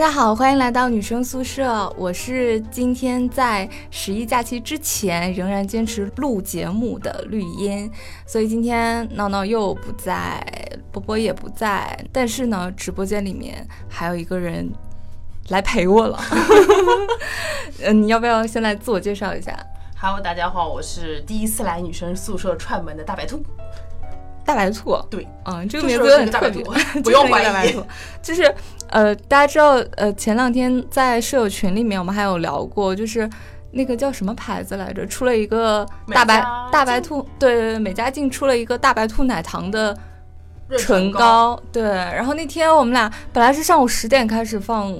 [0.00, 1.86] 家好，欢迎来到女生宿舍。
[1.94, 7.92] 我是今天在十一假期之前仍然坚持录节目的绿茵，
[8.24, 10.42] 所以今天闹闹又不在，
[10.90, 14.72] 波波也不在，但是呢，直播间里面还有一个人
[15.50, 16.18] 来陪我了。
[17.82, 19.54] 嗯， 你要不要先来自我介绍一下
[20.00, 23.44] ？Hello，大家好，我是第一次来女生宿舍串门的大白兔。
[24.42, 26.64] 大白兔，对，嗯，这个名字就是有点特别
[27.04, 27.84] 不用怀疑一个大白兔。
[28.20, 28.52] 就是
[28.90, 33.28] 呃，大家知道呃，前两天在舍友群里面我们还有聊过，就是
[33.72, 39.96] 那个叫什么牌子来着，出了一个大白大白兔，对对对，美加净出了一个大白兔奶糖的
[40.78, 41.82] 唇膏，膏，对。
[41.82, 44.92] 然后那天我们俩本来是上午十点开始放，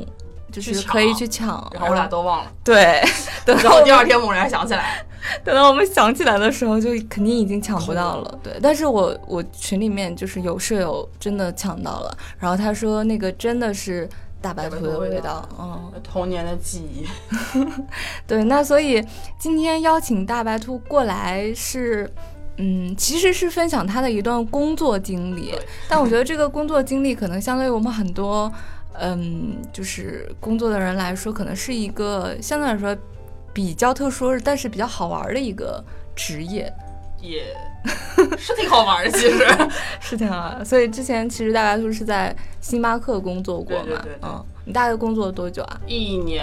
[0.50, 3.02] 就是可以去抢，然后我俩都忘了，对，
[3.44, 5.04] 等然到后第二天猛然想起来，
[5.44, 8.38] 等到我们想起来的时候，就肯定已经抢不到了。
[8.42, 14.08] 对，但是我我群里面就是有舍友真的抢到了，然后他说那个真的是
[14.40, 17.06] 大白兔的味道，嗯，童年的记忆。
[18.26, 18.44] 对。
[18.44, 19.04] 那所以
[19.38, 22.10] 今天邀请大白兔过来是。
[22.62, 25.54] 嗯，其实是分享他的一段工作经历，
[25.88, 28.52] 但我觉得这个工作经历可能相对于我们很多，
[28.94, 32.96] 嗯，就是工作的人来说，可能是一个相对来说
[33.52, 35.82] 比较特殊，但是比较好玩的一个
[36.14, 36.72] 职业。
[37.20, 37.54] 也
[38.38, 39.46] 是挺好玩的，其实。
[40.00, 40.64] 是挺好玩。
[40.64, 45.80] 所以之前其实大白兔是在星巴克工作过嘛，对对对对嗯，你大概工作了多久啊？
[45.86, 46.42] 一年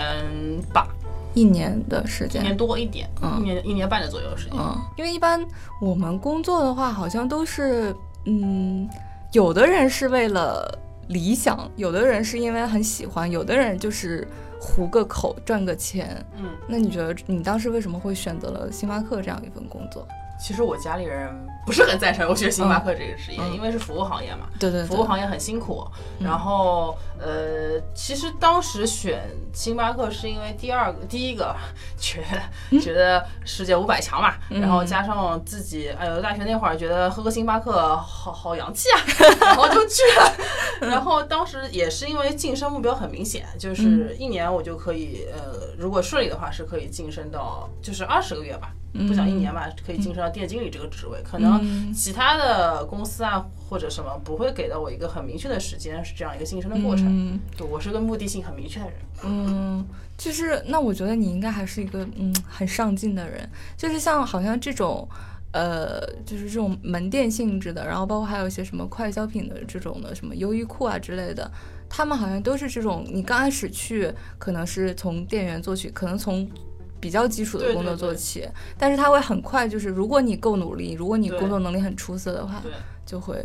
[0.72, 0.88] 吧，
[1.34, 2.44] 一年的时间。
[2.44, 4.60] 一年多一点，嗯一年一年半的左右的时间。
[4.60, 5.44] 嗯，因为一般
[5.82, 7.92] 我们工作的话，好像都是，
[8.26, 8.88] 嗯，
[9.32, 10.78] 有的人是为了
[11.08, 14.28] 理想，有的人是因为很喜欢，有的人就是
[14.60, 16.24] 糊个口赚个钱。
[16.38, 20.08] 嗯，那你觉得你当时为什么会选择了星巴克这样一份工作？
[20.40, 21.30] 其实我家里人
[21.68, 23.54] 不是很赞成我学星巴克这个职业，嗯。
[23.54, 24.48] 因为是服务行业嘛。
[24.58, 25.86] 对对对，服务行业很辛苦，
[26.20, 26.26] 嗯。
[26.26, 31.54] 然后呃，其实当时选星巴克是因为第二个，第一个
[32.00, 32.24] 觉
[32.72, 34.62] 得觉得世界五百强嘛，嗯。
[34.62, 38.98] 然后加上自己哎呦大学那会儿觉得喝个星巴克好好洋气啊，
[39.46, 48.72] 然后就去了，然后当时也是因为晋升目标很明显，就是一年我就可以呃，如果顺利的话是可以晋升到就是二十个月吧，
[49.08, 57.06] 不讲一年吧，可以晋升到店经理这个职位，可能嗯其他的公司啊或者什么不会给到我一个很明确的时间，是这样一个晋升的过程。
[57.08, 58.96] 嗯对我是个目的性很明确的人。
[59.24, 59.86] 嗯，
[60.18, 65.08] 就是那我觉得你应该还是一个嗯很上进的人，就是像好像这种。
[65.54, 71.50] 呃，就是这种门店性质的，然后包括还有一些什么快消品的这种的，什么优衣库啊之类的，
[71.90, 76.48] 他们好像都是这种，你刚开始去可能是从店员做起，可能从
[77.00, 78.48] 比较基础的工作对对做起，
[78.78, 82.62] 但是他会很快，就是如果你够努力，如果你工作能力很出色的话，
[83.06, 83.36] 就会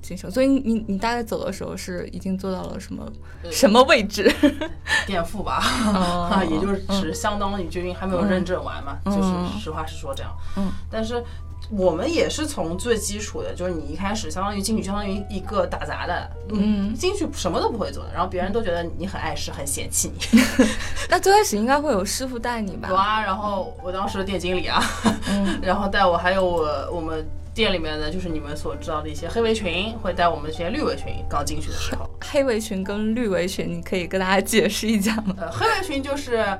[0.00, 0.30] 晋升。
[0.30, 3.06] 所以你你大概走的时候是已经做到了什么
[3.42, 4.32] 呃什么位置？
[5.06, 5.62] 垫付吧，
[6.48, 10.32] 也就是只相当于就因为还没有认证完嘛，嗯就是实话实说这样。
[10.56, 11.22] 嗯，但是。
[11.70, 20.40] 我们也是从最基础的，就是你一开始相当于进去，相当于一个打杂的，嗯进去什么都不会做的，然后别人都觉得你很碍事，很嫌弃你。
[21.08, 22.88] 那最开始应该会有师傅带你吧？
[22.90, 24.82] 有啊，然后我当时的店经理啊，
[25.28, 31.14] 嗯 然后带我，还有我我们店里面的就是你们所知道的一些黑围裙，会带我们这些绿围裙。
[31.28, 35.34] 刚进去的时候，黑围裙跟绿围裙，你可以跟大家解释一下吗？
[35.38, 36.58] 呃，黑围裙就是黑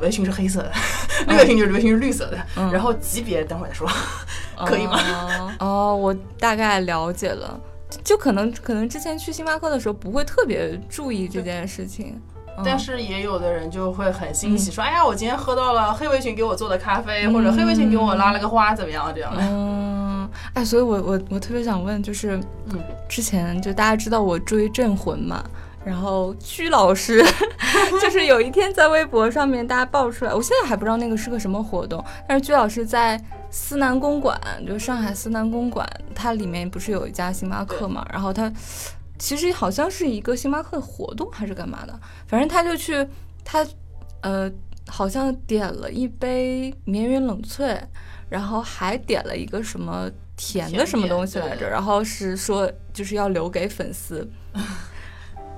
[0.00, 0.72] 围裙是黑色的，
[1.28, 3.88] 绿围裙就是围裙是绿色的，嗯然后级别等会儿再说。
[4.66, 5.52] 可以吗哦？
[5.60, 7.58] 哦，我大概了解了。
[8.04, 12.20] 就可能可能之前去星巴克的时候不会特别注意这件事情，
[12.58, 19.40] 嗯但是也有的人就会很欣喜，说：“哎呀，我今天喝到了黑围裙给我做的咖啡，或者黑围裙给我拉了个花，怎么样？”这样的。
[19.42, 22.78] 嗯，哎，所以我我我特别想问，就是嗯，
[23.08, 25.42] 之前就大家知道我追镇魂嘛，
[25.88, 27.24] 然后鞠老师
[27.98, 33.18] 就是有一天在微博上面大家爆出来，我现在还不知道那个是个什么活动，但是鞠老师在
[33.50, 38.52] 思南公馆，就上海思南公馆，它里面不是有一家星巴克嘛，然后他
[39.18, 43.08] 其实好像是一个星巴克的活动还是干嘛的，反正他就去
[43.42, 43.66] 他
[44.20, 44.50] 呃
[44.88, 47.80] 好像点了一杯绵云冷萃，
[48.28, 54.28] 然后还点了一个什么甜的什么东西来着，然后是说就是要留给粉丝。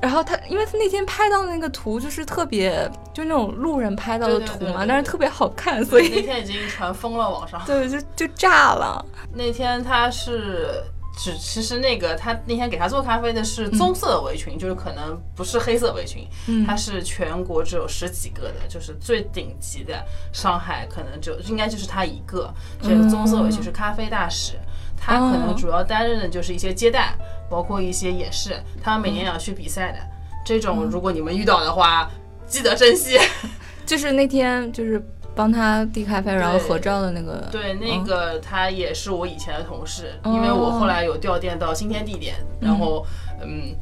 [0.00, 7.62] 然后他，因为他那天拍到那个图，就是特别，就那种路人拍到的图嘛，对对但是特别好看，所以那天已经传疯了网上。
[7.66, 9.04] 对，就 就炸了。
[9.34, 10.82] 那天他是
[11.18, 20.02] 只其实那个他那天给他做咖啡的是棕色的围裙，就是可能不是黑色围裙，嗯它是全国只有十几个的，就是最顶级的，
[20.32, 22.50] 上海可能就应该就是他一个。
[22.82, 24.54] 这个棕色围裙是咖啡大使。
[25.00, 27.14] 他可能主要担任的就是一些接待，
[27.48, 28.54] 包括一些演示。
[28.82, 29.98] 他们每年也要去比赛的，
[30.44, 32.10] 这种如果你们遇到的话，
[32.46, 33.18] 记得珍惜。
[33.86, 35.02] 就是那天就是
[35.34, 37.48] 帮他递咖啡，然后合照的那个。
[37.50, 43.04] 对，那个他也是我以前的同事，因为我后来有调店到新天地店，然后
[43.40, 43.74] 嗯，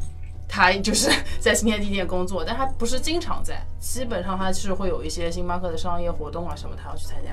[0.48, 7.30] 他就是在新天地店工作，但他不是经常在，基本上他是会有一些星巴克的商业活动啊什么，他要去参加。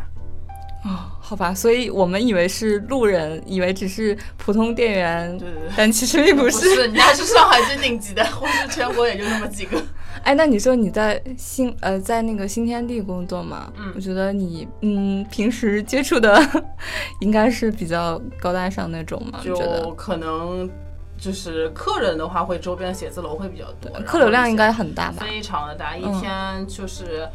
[0.86, 9.82] 哦，好吧，所以我们以为是路人，以为只是普通店员，对对对，但其实并不是，人家是上海最顶级的，或是全国也就那么几个。
[10.24, 13.72] 哎，那你说你在新呃在那个新天地工作嘛？
[13.78, 16.40] 嗯，我觉得你嗯平时接触的
[17.20, 19.40] 应该是比较高大上那种嘛？
[19.44, 20.70] 就可能
[21.18, 25.26] 就是客人的话，会周边写字楼会比较多，客流量应该很大吧？
[25.28, 27.28] 非常的大，一天就是。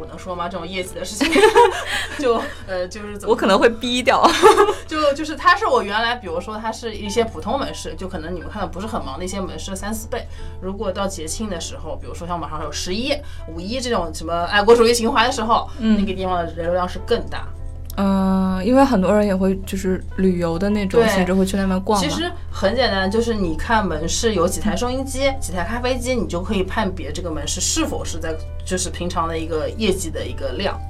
[0.00, 0.48] 我能说吗？
[0.48, 1.30] 这种业绩的事情，
[2.18, 4.26] 就呃，就是我可能会逼掉。
[4.88, 10.26] 就就是他是我原来，比如说他是一些普通门市，就可能你们看的不是很忙的一些门市三四倍。
[10.62, 13.12] 如果到节庆的时候，比如说像马上有十一、
[13.48, 17.46] 五一这种什么爱国主义情怀的时候，那个地方的人流量是更大。
[17.96, 22.00] 嗯，因为很多人也会就是旅游的那种性质会去那边逛。
[22.00, 28.34] 其实很简单，就是你看门市有几台收音机、几台咖啡机，你就可以判别这个门市是否是在
[28.64, 30.80] 就是平常的一个业绩的一个量。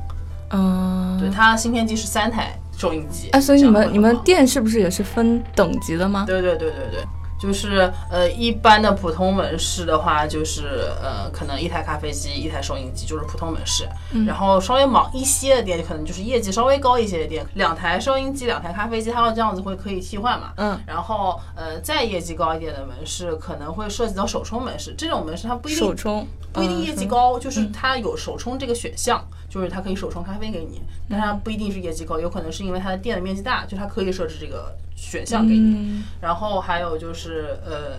[0.51, 3.29] 嗯，对，它新天机是三台收音机。
[3.31, 6.25] 哎，所以你们你们店是不是也是分等级的吗？
[6.27, 7.05] 对对对对对。
[7.41, 13.89] 就是呃，一般的普通门市的话，就是呃，可能一台咖啡机，一台收音机，就是普通门市。
[14.27, 20.53] 然后稍微忙一些的店，可能就是业绩稍微高一些的店，两台收音机，两台咖啡机，它要这样子会可以替换嘛。
[20.57, 20.79] 嗯。
[20.87, 24.95] 然后呃，再业绩高一点的门市，可能会涉及到手冲门市。
[24.99, 34.77] 这种门市它不一定手冲，不一定业绩高，就是它有手冲这个选项，就是它可以手冲咖啡给你，但它不一定是业绩高，有可能是因为它的店的面积大，就它可以设置这个。
[35.01, 37.99] 选项给你，然后还有就是呃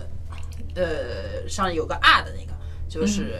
[0.75, 2.53] 呃，像有个 R 的那个，
[2.88, 3.39] 就是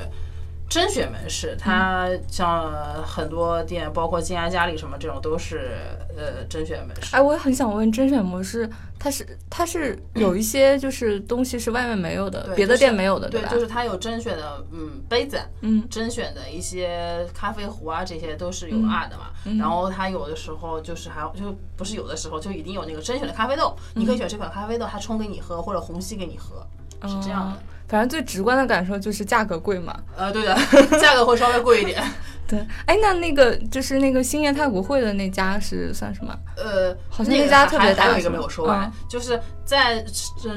[0.72, 2.72] 甄选门市，它像
[3.04, 5.72] 很多店，包括金安家里什么这种，都是
[6.18, 7.14] 呃甄选门市。
[7.14, 8.70] 哎，我也很想问甄选模式。
[8.98, 13.50] 它是它是有一些就是东西是外面没有的，别的店没有的，对吧？
[13.50, 19.32] 就是它有甄选的，嗯，杯子，嗯，甄选的一些咖啡壶啊，这些都是有 R 的嘛。
[19.60, 26.66] 然后它有的时候就是还就不是有的时候就一定有那个甄选的咖啡豆，你可以选这款咖啡豆，它冲给你喝，或者虹吸给你喝，
[27.10, 27.58] 是这样的。
[27.92, 29.94] 反正最直观的感受就是价格贵嘛。
[30.16, 30.56] 呃，对的，
[31.02, 32.02] 价格会稍微贵一点。
[32.48, 36.38] 对，哎，那那个就是那个兴业太古汇的那家是算什么？
[36.58, 38.04] 呃，好像那家特别大。
[38.04, 40.04] 还有一个没有说完，就是在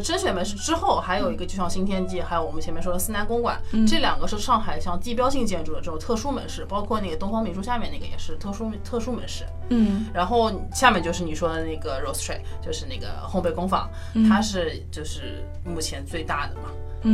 [0.03, 9.45] 甄选门市之后，还有一个就像新天地，还有我们前面说的思南公馆，这两个是上海像地标性建筑的这种特殊门市，包括那个东方明珠下面那个也是特殊特殊门市。
[9.69, 13.89] 嗯，然后下面就是你说的那个 Roastery，就是那个烘焙工坊，
[14.29, 16.71] 它是就是目前最大的嘛，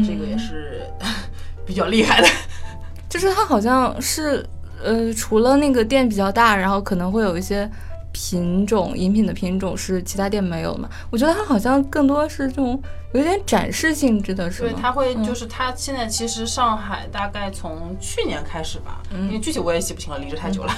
[0.07, 0.83] 这个也是
[1.67, 2.29] 比较厉害的，
[3.09, 4.45] 就是它好像是。
[4.83, 7.71] 呃，除了那个店比较大，然后可能会有一些
[8.13, 10.89] 品种饮品的品种是其他店没有的嘛？
[11.11, 12.81] 我觉得它好像更多是这种
[13.13, 14.69] 有点展示性质的，是吗？
[14.71, 20.73] 对，它会就是它现在其实上海大概从去年开始吧，因为具体我也记不清了，离职太久了。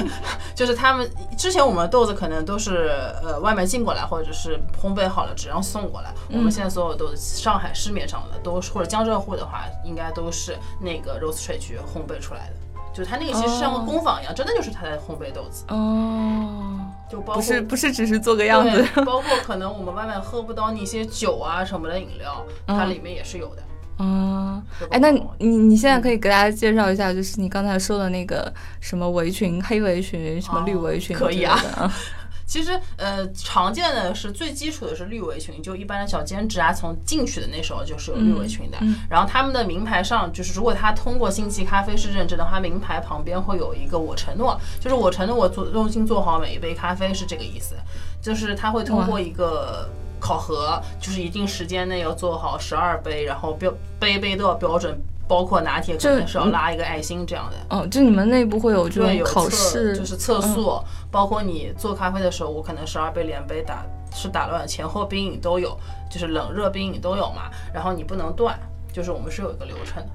[0.54, 2.90] 就是他们之前我们豆子可能都是
[3.22, 6.12] 呃外面进过来，或者是烘焙好了只让送过来。
[6.30, 12.63] 我们现在所有豆子上海市面上的都是或者江浙沪的话，应该都是那个 Rose t r y 去烘焙出来的。
[12.94, 16.80] 就它那个其实像个工坊一样，真的就是他在烘焙豆子哦。
[17.10, 23.62] 就包括不是不是只是做个样子， 包括可能我们外面喝不到那些酒啊什么的饮料，它里面也是有的。
[23.98, 24.60] 哦，
[24.90, 31.58] 哎，那你你现在可以给大家介绍一下，就是你刚才说的那个什么围裙、黑围裙、什么绿围裙，可以啊。
[32.46, 38.78] 其实，呃，常见的是最基础的是绿围裙，就一般的小兼职啊，从进去的那时候就是有绿围裙的。
[39.08, 47.74] 然后他们的名牌上，就是如果他通过星级咖啡师认证的话，名牌旁边会有一个我承诺，就是我承诺我做用心做好每一杯咖啡是这个意思，
[48.20, 49.88] 就是他会通过一个
[50.20, 55.00] 考核，就是一定时间内要做好十二杯，然后标杯杯都要标准。
[55.26, 57.76] 包括拿铁可能是要拉一个爱心这样的。
[57.76, 60.78] 哦，就你们内部会有这种考试，就是测速。
[61.10, 65.78] 包括你做咖啡的时候，我可能十二杯连杯打是打乱，前后冰饮都有，
[66.10, 67.50] 就是冷热冰饮都有嘛。
[67.72, 68.58] 然后你不能断，
[68.92, 70.08] 就是我们是有一个流程的。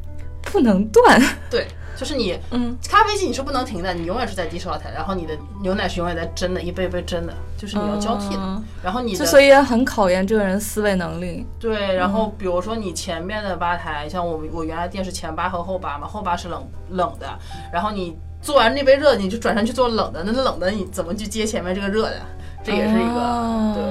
[0.52, 1.22] 不能断。
[1.50, 1.68] 对。
[1.98, 8.64] 就是你，嗯，咖啡机你是不能停的，你永远是在低烧台，然后你的牛奶是永远在蒸的，一杯一杯蒸的，就是你要交替的。
[8.82, 11.46] 然后你之所以也很考验这个人思维能力。
[11.60, 17.28] 对，然后比如说你前面的吧台，像我我原来店是前吧和后吧嘛，后吧是冷冷的，
[17.74, 22.22] 然后你做完那杯热，你就转身去做冷的，那冷的你怎么去接前面这个热的？
[22.64, 23.84] 这也是一个对，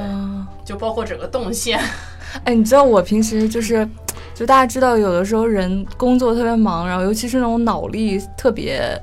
[0.65, 1.79] 就包括整个动线。
[2.45, 3.87] 哎，你知道我平时就是。
[4.39, 8.97] 就大家知道，有的时候人工作特别忙，然后尤其是那种脑力特别。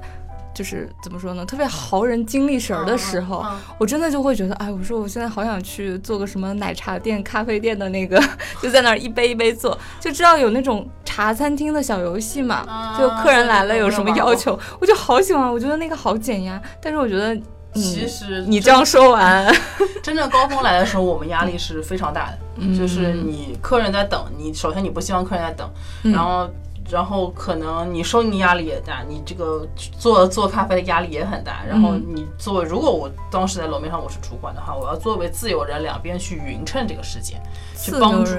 [0.54, 3.46] 就是怎么说呢，特别耗人精力神儿的时候，
[3.78, 8.18] 我真的就会觉得，哎，我说我现在好想去做个什么奶茶店、咖啡店的那个，
[8.64, 16.62] 就在那儿一杯一杯做，就知道有那种茶餐厅的小游戏嘛，就客人来了有什么要求，我就好喜欢，我觉得那个好减压。
[16.82, 17.38] 但是我觉得，
[17.76, 19.54] 其实你这样说完，
[20.02, 25.70] 真正高峰来的时候，我们压力是非常大的，就是你客人在等你，首先你不希望客人在等，
[26.04, 26.50] 然后。
[26.88, 29.68] 然后可能你收银压力也大，你这个
[29.98, 31.64] 做做咖啡的压力也很大。
[31.68, 37.42] 然后你作为，如果我当时在楼面上我是主管的话，我要作为自由人两边去匀称这个时间，
[37.76, 38.34] 去帮助。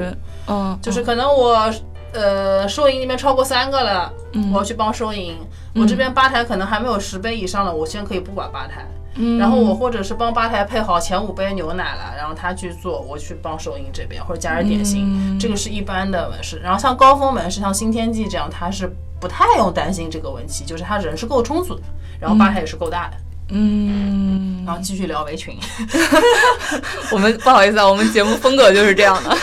[0.46, 1.68] 嗯，就是可能我
[2.12, 4.12] 呃收银那边超过三个了，
[4.52, 5.36] 我要去帮收银。
[5.74, 8.86] 我这边吧台可能还没有十杯以上了，我先可以不管吧台。
[9.38, 16.58] 然后我或者是帮吧台配好前五杯牛奶了，然后他去做，我去帮收银这边或者加点点心，这个是一般的门市。
[16.58, 21.82] 然后像高峰门市，像新天地这样，他是不太用担心这个问题，就是他人是够充足的，
[22.20, 23.16] 然后吧台也是够大的。
[23.48, 25.56] 嗯，然后继续聊围裙。
[27.12, 29.36] 我们不好意思啊，我们节目风格就是这样的。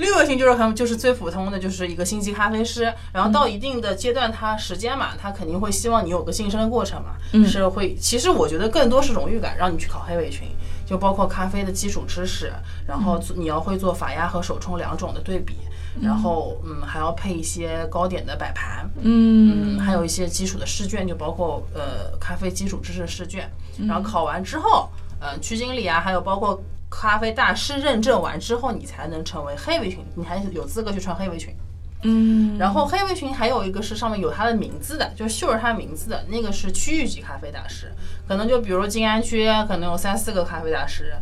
[0.00, 7.10] 绿围裙就是很就是最普通的，就是一个星级咖啡师，然后到一定的阶段，他时间嘛，他肯定会希望你有个晋升的过程嘛，
[7.46, 7.94] 是会。
[7.94, 10.48] 其实我觉得更多是荣誉感，让你去考黑尾群，
[10.86, 12.50] 就包括咖啡的基础知识，
[12.86, 15.54] 然后你要会做法压和手冲两种的对比，
[16.00, 23.50] 然后嗯还要配一些糕点的摆盘，嗯，还有一些基础的试卷，就包括呃咖啡基础知识试卷，
[23.86, 24.88] 然后考完之后，
[25.20, 26.60] 嗯区经理啊，还有包括。
[26.90, 31.54] 咖啡大师认证完之后，你才能成为黑围裙，你还有资格去穿黑围裙。
[32.02, 37.92] 嗯，然后黑围裙还有一个是上面有它的名字的，就是绣着它名字的那个是区域级咖啡大师，
[38.26, 41.14] 可能就比如静安区可能有三四个咖啡大师，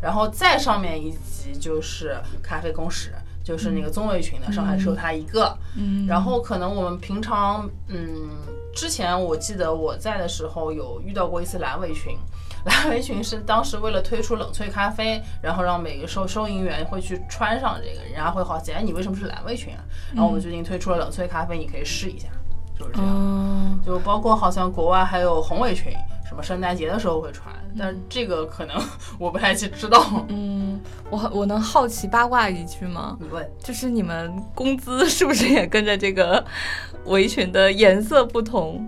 [0.00, 5.56] 然后再上面一级就是咖啡公使，就是那个棕围裙的，上海只有他一个。
[5.74, 8.28] 嗯，然后可能我们平常，嗯，
[8.74, 12.16] 之前我记得我在的时候有遇到过一次蓝围裙。
[12.66, 19.80] 蓝围裙是当时为了推出冷萃咖啡，然后让每个收收银员会去穿上这个，人家会好奇，哎，你为什么是蓝围裙啊？
[20.12, 22.26] 然后我们最近推出了冷萃咖啡，你可以试一下，
[22.76, 23.80] 就是这样。
[23.86, 25.92] 就包括好像国外还有红围裙，
[26.28, 28.76] 什么圣诞节的时候会穿，但是这个可能
[29.16, 30.04] 我不太去知道。
[30.28, 33.16] 嗯，我我能好奇八卦一句吗？
[33.20, 36.44] 你问，就是你们工资是不是也跟着这个
[37.06, 38.84] 围裙的颜色不同？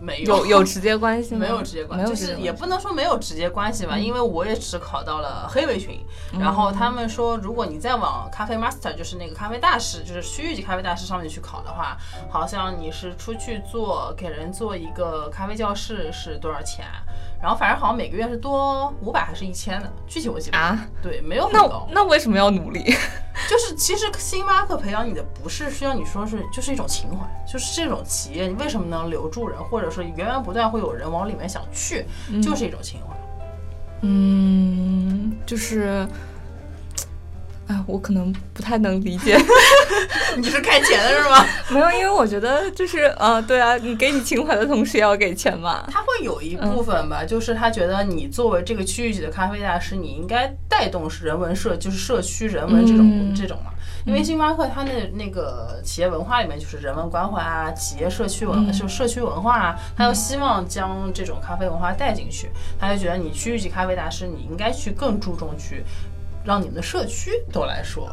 [0.00, 1.40] 没有有直接关系吗？
[1.40, 6.00] 没有直接关系，就是也不能说没有直接关系吧，因为我也只考到了黑围裙。
[6.38, 11.96] 然后他们说，如果你再往咖啡 master，就是那个咖啡大师，就是区域级咖啡大师上面去考的话，
[12.30, 16.86] 好像你是出去做给人做一个咖啡教室是多少钱？
[17.42, 20.86] 然后反正好像每个月是多五百还是一千的，具体我记不啊。
[21.02, 21.86] 对，没有很高。
[21.88, 22.84] 那那为什么要努力？
[23.48, 32.04] 就是其实星巴克培养你的不是需要你说是就是一种情怀，就是这种企业你为什么能留住人，或者说源源不断会有人往里面想去，
[32.42, 33.16] 就是一种情怀。
[34.02, 36.06] 嗯，就是。
[37.70, 39.38] 啊，我可能不太能理解，
[40.36, 41.46] 你是开钱的是吗？
[41.70, 45.84] 没有，因为我觉得就是，呃，对啊，你给你情怀的同时也要给钱嘛。
[45.88, 53.70] 他会有一部分吧，就是他觉得你作为这个区域级的咖啡大师，你应该带动是人文社，就是社区人文这种这种嘛。
[54.06, 62.50] 因为星巴克它的那个企业文化里面就是人文关怀啊，企业社区文就社区文化啊，他又希望将这种咖啡文化带进去，
[62.80, 65.84] 他就觉得你区域级咖啡大师，你应该去更注重去。
[66.44, 68.08] 让你们的社区都来说，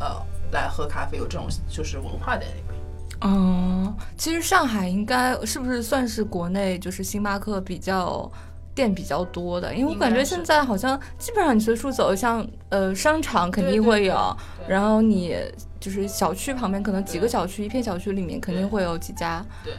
[0.00, 0.20] 呃，
[0.52, 2.80] 来喝咖啡，有这种就是文化在里面。
[3.22, 8.30] 嗯，其实上海应该是不是算是国内就是星巴克比较
[8.74, 9.74] 店比较多的？
[9.74, 15.36] 因为我感觉现在好像基本上你随处走，像呃商场肯定会有，然后你
[15.78, 19.44] 就是小区旁边可能几个小区，一片小区里面肯定会有几家。
[19.62, 19.74] 对。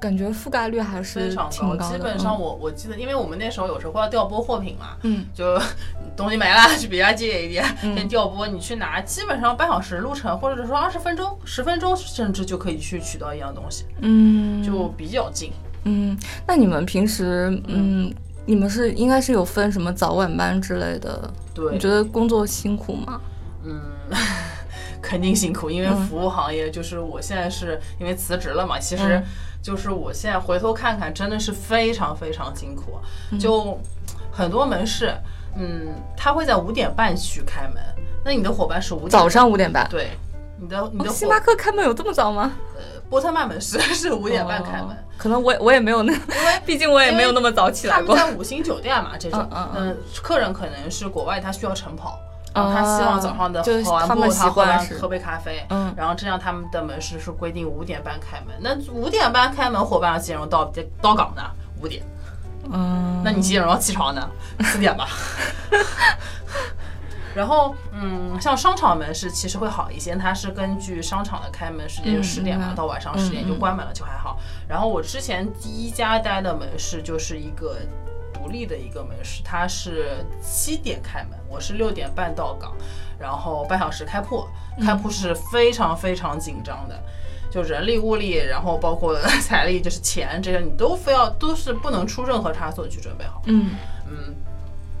[0.00, 5.60] 感觉覆盖率还是非常高，基本上我我记得，因为我们那时候有时候要调拨货品嘛，嗯，就
[6.16, 15.52] 东西没了，去别家借一点，先调拨，你去拿，基本上半小时路程，或者说二十分钟、十分钟，甚至就可以去取到一样东西，嗯，就比较近。
[15.84, 18.12] 嗯，那你们平时，嗯，
[18.46, 21.30] 你们是应该是有分什么早晚班之类的？
[21.52, 23.20] 对，你觉得工作辛苦吗？
[23.64, 23.80] 嗯。
[25.02, 29.22] 肯定辛苦，因为服务行业就是我现在是因为辞职了嘛，其实
[29.66, 33.00] 就是我现在回头看看，真的是非常非常辛苦。
[33.36, 33.76] 就
[34.30, 35.12] 很多门市，
[35.56, 37.82] 嗯，他会在五点半去开门，
[38.24, 39.84] 那你的伙伴是五早上五点半？
[39.90, 40.10] 对，
[40.60, 42.52] 你的你的星巴克开门有这么早吗？
[42.76, 48.14] 呃，波特曼门市 是五点半开门，可能我我也没有那，因为 毕竟我也没有那么早起来过。
[48.14, 49.44] 他们在五星酒店嘛，这种
[49.74, 52.20] 嗯，客人可能是国外，他需要晨跑。
[52.56, 61.42] 然后他希望早上的就是跑完步他们习他喝完喝杯咖啡，嗯然后这样他们的门市是规定五点半开门，那五点半开门，伙伴要几点钟到到岗呢？
[61.82, 62.02] 五点，
[62.72, 64.28] 嗯，那你几点钟要起床呢？
[64.60, 65.06] 四点吧。
[67.36, 74.38] 然后，嗯，像商场门市其实会好一些，它是根据商场的开门时间就嗯十点嘛，到晚上十点就关门了，就还好。
[74.66, 77.76] 然后我之前第一家待的门市就是一个
[78.46, 82.72] 独立的一个门市，它是七点开门，我是六点半到岗，
[83.18, 84.46] 然后半小时开铺，
[84.80, 86.96] 开铺是非常非常紧张的。
[87.50, 93.42] 就人力、物力，然后包括财力，就是钱这些，你都非要都是不能出任何差错去准备好。
[93.46, 93.70] 嗯
[94.08, 94.32] 嗯，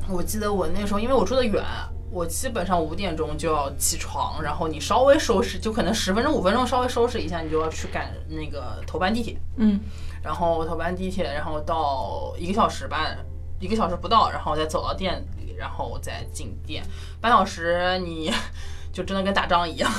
[0.08, 1.62] 我记得我那时候，因为我住的远，
[2.10, 9.78] 我基本上五点钟就要起床，然后你稍微收拾，就可能十分钟、五分钟稍微收拾一下，你就要去赶那个头班地铁，嗯
[10.22, 13.14] 然后头班地铁，然后到一个小时吧，
[13.60, 16.82] 一个小时不到，然后再走到店里，然后再进店，
[17.20, 18.32] 半小时你
[18.92, 19.90] 就真的跟打仗一样。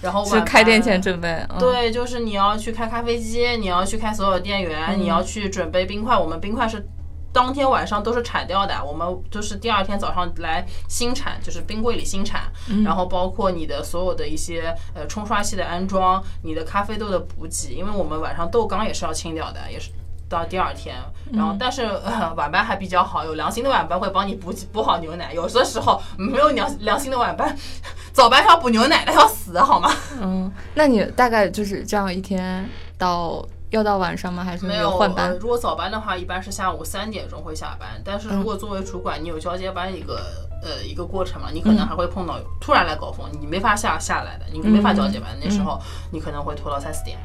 [0.00, 6.16] 然后开店前准备，嗯、，对，就是你要去开咖啡机，你要去开所有店员，嗯你要去准备冰块。
[6.16, 6.88] 我们冰块是
[7.32, 12.42] 当天晚上都是铲掉的，我们就是第二天早上来新产，就是冰柜里新产。
[12.68, 19.90] 嗯然后包括你的所有的一些呃冲刷器的安装，你的咖啡豆的补给，因为我们晚上豆缸也是要清掉的，也是。
[20.28, 20.96] 到第二天，
[21.32, 25.32] 然后但是、呃、晚班还比较好，有良心的晚班会帮你补补好牛奶。
[25.32, 27.56] 有的时候没有良良心的晚班，
[28.12, 29.90] 早班是要补牛奶的，要死好吗？
[30.20, 32.68] 嗯，那你大概就是这样一天
[32.98, 34.44] 到要到晚上吗？
[34.44, 35.36] 还是没有换班呃？
[35.38, 37.88] 如果早班的话，一般是下午三点钟会下班。
[38.04, 40.20] 但是如果作为主管，你有交接班一个
[40.62, 45.30] 呃一个过程嘛，你可能还会碰到突然来高峰，你没法下下来的，你没法交接班。
[45.42, 45.80] 那时候
[46.10, 47.18] 你可能会拖到三四点，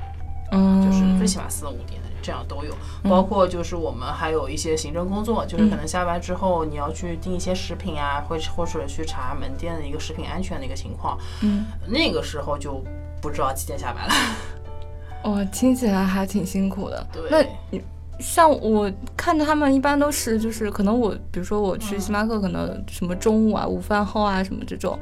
[0.52, 2.76] 嗯，就是最起码四五点的，这样都有。
[3.10, 11.18] 包括就是我们还有一些行政工作，就是可能下班之后你要去订一些食品啊，或或者去查门店的一个食品安全的一个情况。
[11.42, 12.84] 嗯，那个时候就
[13.22, 14.14] 不知道几点下班了。
[15.32, 17.08] 哇，听起来还挺辛苦的。
[17.14, 17.82] 对那你
[18.20, 25.00] 像我看他们一般都是就是可能我比如说我去星巴克，可能什么中午啊、午饭后啊什么这种。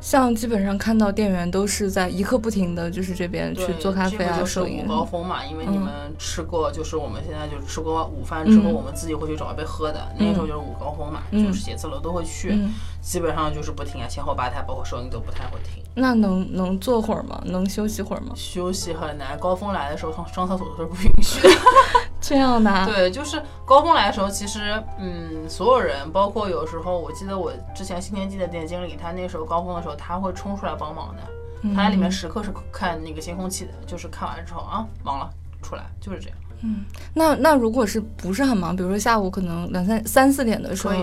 [0.00, 4.88] 像基本上看到店员都是在一刻不停的就是这边去，做咖啡啊、收银午。
[4.88, 15.82] 高峰嘛，因为你嗯们吃过，就是我们现在就吃过午饭之后，嗯我们自己会去找一杯喝的，那个时候就是午高峰嘛，嗯就是写字楼都会去，嗯，基本上就是不停啊，前后吧台包括收银都不太会停。
[15.94, 17.42] 那能能坐会儿吗？
[17.46, 18.32] 能休息会儿吗？
[18.36, 21.48] 休息很难，高峰来的时候上上厕所都是不允许的。
[22.20, 31.22] 这样的、啊，对，就是高峰来的时候，其实嗯，所有人，包括有时候我记得我之前新天地的店经理，他那时候高峰的时候，他会冲出来帮忙的，
[31.62, 31.74] 嗯。
[31.74, 35.30] 他在里面时刻是看那个监控器的，就是看完之后啊，忙了
[35.62, 36.38] 出来，就是这样。
[36.60, 40.94] 嗯那那如果是不是很忙，比如说下午可能两三三四点的时候，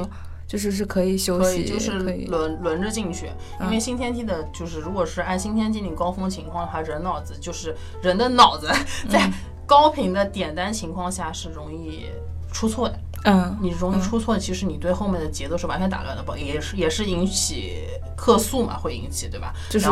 [0.46, 1.98] 就是是可以休息，可以，就是
[2.28, 3.30] 轮轮着进去，
[3.62, 8.68] 因为新天地的，就是如果是按新天地你高峰情况的话，人脑子就是人的脑子
[9.10, 9.32] 在
[9.66, 12.06] 高频的点单情况下是容易
[12.52, 13.00] 出错的。
[13.28, 19.52] 嗯你容易出错，其实你对后面的节奏是完全打乱的，不也是也是引起客诉嘛，会引起对吧？
[19.68, 19.88] 就是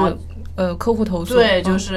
[0.55, 1.95] 呃客户投诉，对，嗯就是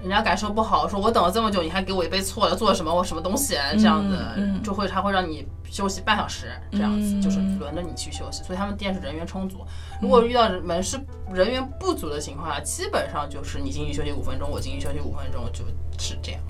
[0.00, 9.58] 人家感受不好，说我等了这么久，你还给我一杯错了，做了什么我什么东西，这样子嗯就会他会让你休息半小时，这样子嗯就是轮着你去休息，所以他们店是人员充足。
[10.02, 10.98] 如果遇到门市
[11.32, 15.64] 人员不足的情况下，基本上就是你进去休息五分钟，我进去休息五分钟，就
[16.02, 16.40] 是这样。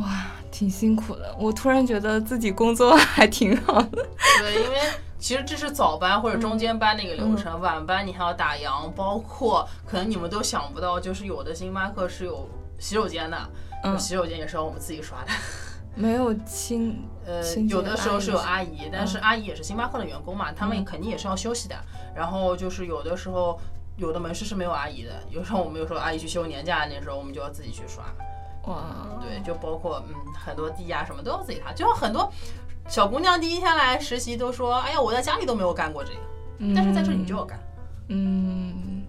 [0.00, 1.34] 哇，挺辛苦的。
[1.38, 4.06] 我突然觉得自己工作 还挺好的。
[4.40, 4.78] 对，因为
[5.18, 13.38] 其实这是早班或者中间班的一个流嗯程，晚班你还要打烊，包括可能你们都想不到，就是有的星巴克是有洗手间的，
[13.84, 15.30] 嗯洗手间也是要我们自己刷的。
[15.94, 21.74] 没有清，呃，有的时候是有阿阿姨，但是阿姨也是星巴克的员工嘛，他们肯定也是要休息的。
[22.14, 23.58] 然后就是有的时候。
[23.98, 28.04] 有的门市是没有阿姨的，有时候我们有时候阿姨去休年假，那时候我们就要自己去刷。
[28.68, 32.30] 哇，对，就包括嗯很多地呀、什么都要自己擦，就像很多
[32.88, 37.58] 小姑娘第一天来实习都说，哎呀，我在家里都没有干过这个，但是在这里你就要干。
[38.08, 39.02] 嗯，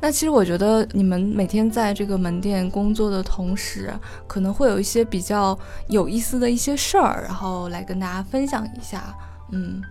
[0.00, 3.92] 那其实我觉得你们每天在这个门店工作的同时，
[4.26, 9.14] 可能会有一些比较有意思的一些事儿，然后来跟大家分享一下。
[9.52, 9.82] 嗯，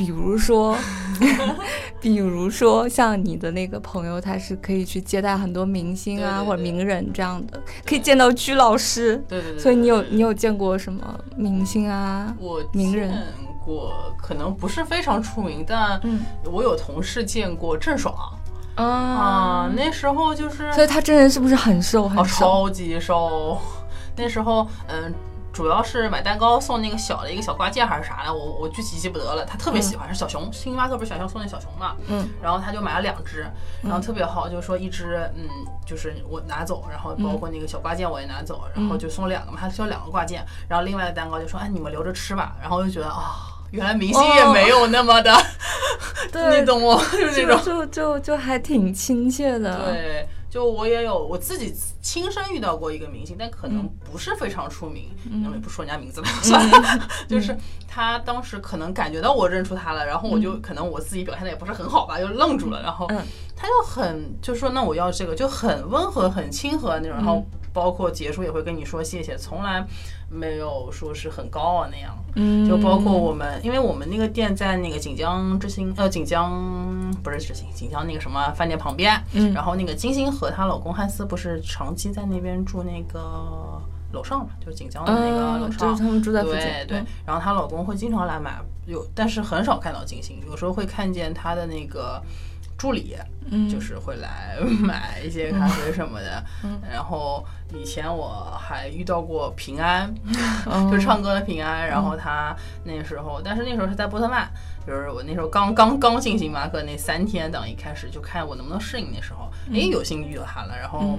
[0.00, 0.74] 比如说，
[2.00, 9.22] 比如说像你的那个朋友，他是可以去接待很多明星啊或者名人这样的，可以见到鞠老师。
[9.28, 9.58] 对对对。
[9.58, 11.02] 所以你有你有见过什么
[11.36, 12.34] 明星啊？
[12.38, 13.18] 我名人见
[13.62, 18.14] 过，可能不是非常出名，但嗯我有同事见过郑爽
[18.76, 22.36] 啊啊，那时候就是所以他真人是不是很瘦很哦，瘦？
[22.38, 23.58] 超级瘦。
[24.16, 25.14] 那时候，嗯，
[25.60, 29.44] 主要是买蛋糕送那个小的一个小挂件还是啥的，我我具体记不得了。
[29.44, 33.46] 他特别喜欢是小熊，星巴克不是小熊送那小熊嘛，嗯，然后他就买了两只，
[33.82, 35.46] 然后特别好，就是说一只嗯
[35.84, 43.58] 就是我拿走，然后包括那个小挂件我也拿走，然后就送两个嘛，他需要两个挂件，然后另外的蛋糕就说哎你们留着吃吧，然后我就觉得啊。
[43.72, 45.32] 原来明星也没有那么的，
[46.32, 47.62] 对你懂我，就是那种。
[47.62, 49.92] 就就就还挺亲切的。
[49.92, 57.08] 对，就我也有我自己亲身遇到过一个明星，但可能不是非常出名，那么也不说人家名字了，算了。
[57.28, 63.06] 就是他当时可能感觉到我认出他了，然后我就可能我自己表现的也不是很好吧，就愣住了，然后
[63.56, 69.86] 他就很就说那我要这个，就很温和、很亲和那种，然后包括结束也会跟你说谢谢，从来
[70.30, 72.16] 没有说是很高傲那样。
[72.36, 79.20] 嗯，就包括我们，因为我们那个店在那个锦江之星，呃，锦江不是之星，锦江那个什么饭店旁边。
[79.32, 86.60] 嗯，然后那个金星和她老公汉斯不是长期在那边住那个楼上嘛，就是锦江的那个楼上，就是他们住在附近。
[86.60, 92.22] 对对，然后她老公会经常来买，有但是很少看到金星，有时候会看见她的那个。
[92.80, 93.14] 助理，
[93.50, 96.42] 嗯，就是会来买一些咖啡什么的。
[96.64, 100.10] 嗯，然后以前我还遇到过平安，
[100.90, 101.86] 就唱歌的平安。
[101.86, 104.48] 然后他那时候，但是那时候是在波特曼，
[104.86, 109.12] 就是我那时候刚刚刚进星巴克那三天，等一开始就看我能不能适应。
[109.14, 110.74] 那时候，哎，有幸遇到他了。
[110.74, 111.18] 然后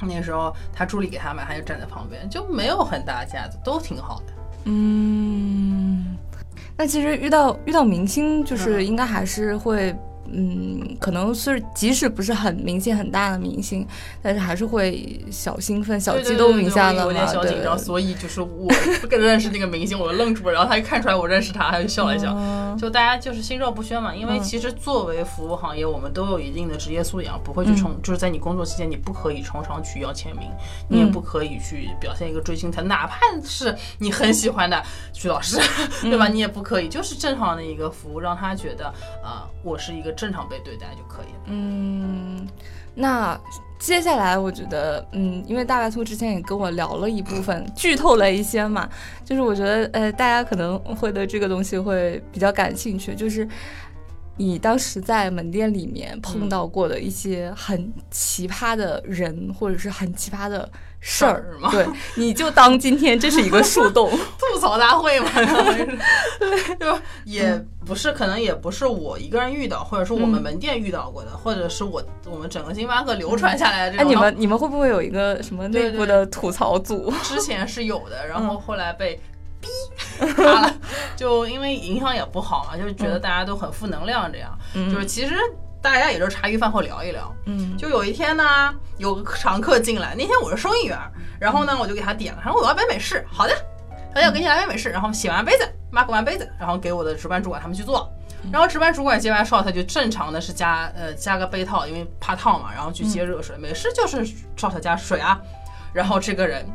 [0.00, 4.32] 那时候他助理给他买，他就站在旁边，就没有很大架子，都挺好的。
[4.64, 6.16] 嗯，
[6.76, 9.94] 那其实遇到遇到明星，就是应该还是会。
[10.32, 13.86] 嗯，可能是即使不是很明显很大的明星，
[14.22, 17.04] 但是还是会小兴奋、小激动一下的嘛。
[17.04, 18.68] 有点小紧张，所以就是我
[19.00, 22.36] 不跟认识那个明星，我就愣住了，然后他一看出来我认识他，他就笑了笑。
[22.78, 30.48] 就大家就是心照不宣嘛，因为其实作为服务行业，我们都有一定的职业素养，不会去冲，就是在你工作期间，你不可以冲上去要签名，
[30.88, 34.80] 你也不可以去表现一个追星态，哪怕是你很喜欢的
[35.12, 35.58] 徐老师，
[36.02, 36.28] 对吧？
[36.28, 38.86] 你也不可以，就是正常的一个服务，让他觉得
[39.24, 40.14] 啊，我是一个。
[40.20, 41.28] 正常被对待就可以。
[41.46, 42.46] 嗯，
[42.94, 43.40] 那
[43.78, 48.86] 接下来我觉得，嗯，因为大白兔之前也跟我聊了一部分，剧透了一些嘛，
[49.24, 53.48] 就是我觉得，呃，大家可能会对这个东西会比较感兴趣，就是
[54.36, 60.70] 你当时在门店里面碰到过的一些很奇葩的人，或者是很奇葩的。
[61.00, 61.70] 事儿吗？
[61.72, 65.30] 对，你就当今天这是一个树洞 吐槽大会嘛，
[66.38, 74.06] 对，就也不是，可能也不是我一个人遇到，或者说我们门店遇到过的，或者是我我们整个星巴克流传下来的这种。
[74.06, 77.10] 哎，你们你们会不会有一个什么内部的吐槽组？
[77.24, 79.18] 之前是有的，然后后来被
[79.58, 79.68] 逼
[80.34, 80.74] 塌了，
[81.16, 84.50] 就因为影响也不好嘛，就是觉得大家都很负能量，这样，
[84.92, 85.34] 就是其实。
[85.82, 90.98] 大家也就茶余饭后聊一聊，嗯，就有一天呢，有个常客进来，那天我是收银员，
[91.40, 93.54] 然后呢，我就给他点了，他说我要杯美式，好的，
[94.14, 98.12] 他要给你来杯美式，然后洗完杯子，mark 完杯子，然后给我的值班主管他们去做，
[98.52, 105.40] 然后值班主管接完 shot 就正常的是加呃加个杯套，因为怕烫嘛，然后去接热水，美式就是 shot 加水啊，
[105.94, 106.66] 然后这个人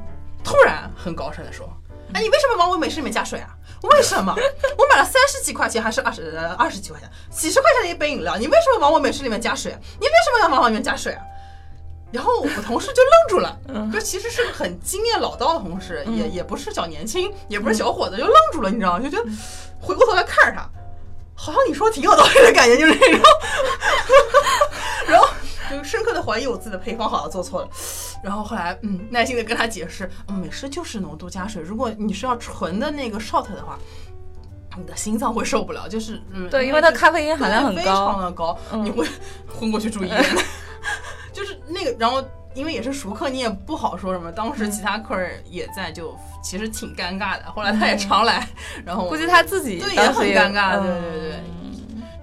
[0.44, 1.70] 突然很高声的说，
[2.14, 3.55] 哎，你为什么往我美式里面加水啊？
[3.88, 4.36] 为什么
[4.78, 9.76] 我买了三十几块钱还是二十二十几块钱几十块钱的一杯饮料，你为什么往我美式里面加水？
[10.00, 11.22] 你为什么要往我里面加水啊？
[12.12, 13.58] 然后我同事就愣住了，
[13.92, 19.00] 就其实是个很经验老道的同事，也也不是小年轻，也不是小伙子，就愣住了，你知道吗？
[19.04, 19.30] 就觉得
[19.82, 20.70] 回过头来看着他，
[21.36, 23.22] 好像你说挺有道理的感觉，就是那种，
[25.08, 25.28] 然后。
[25.70, 27.70] 就深刻的怀疑我自己的配方好像做错了，
[28.24, 33.78] 然后后来嗯耐心的跟他解释，嗯美式就是浓度加水，如果你是要纯的那个 shot 的话，
[34.78, 39.08] 你的心脏会受不了，就是嗯对，因为它咖啡因含量很高，非常的高，你会
[39.48, 40.24] 昏过去住医院。
[41.32, 42.24] 就是那个，然后
[42.54, 44.32] 因为也是熟客，你也不好说什么。
[44.32, 47.52] 当时其他客人也在，就其实挺尴尬的。
[47.52, 48.48] 后来他也常来，
[48.86, 51.44] 然后估计他自己对也很尴尬，对对对。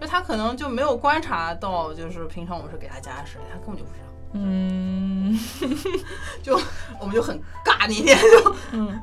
[0.03, 4.07] 就他可能就没有观察到，就是平常我们是给他加水，他根本就不知道。
[4.33, 5.39] 嗯，
[6.43, 6.59] 就
[6.99, 9.01] 我们就很尬那天就， 嗯。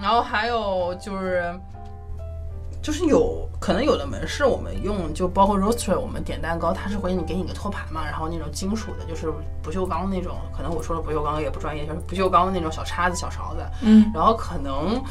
[0.00, 1.58] 然后还有就是，
[2.80, 13.64] 就是有可能有的门市我们用，就包括 roaster，我们点蛋糕，它是会你给你个托盘嘛，然后那种金属的，就是不锈钢那种，可能我说的不锈钢也不专业，就是不锈钢的那种小叉子、小勺子。
[13.82, 14.08] 嗯。
[14.14, 15.02] 然后可能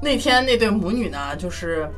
[0.00, 1.92] 那天那对母女呢，就是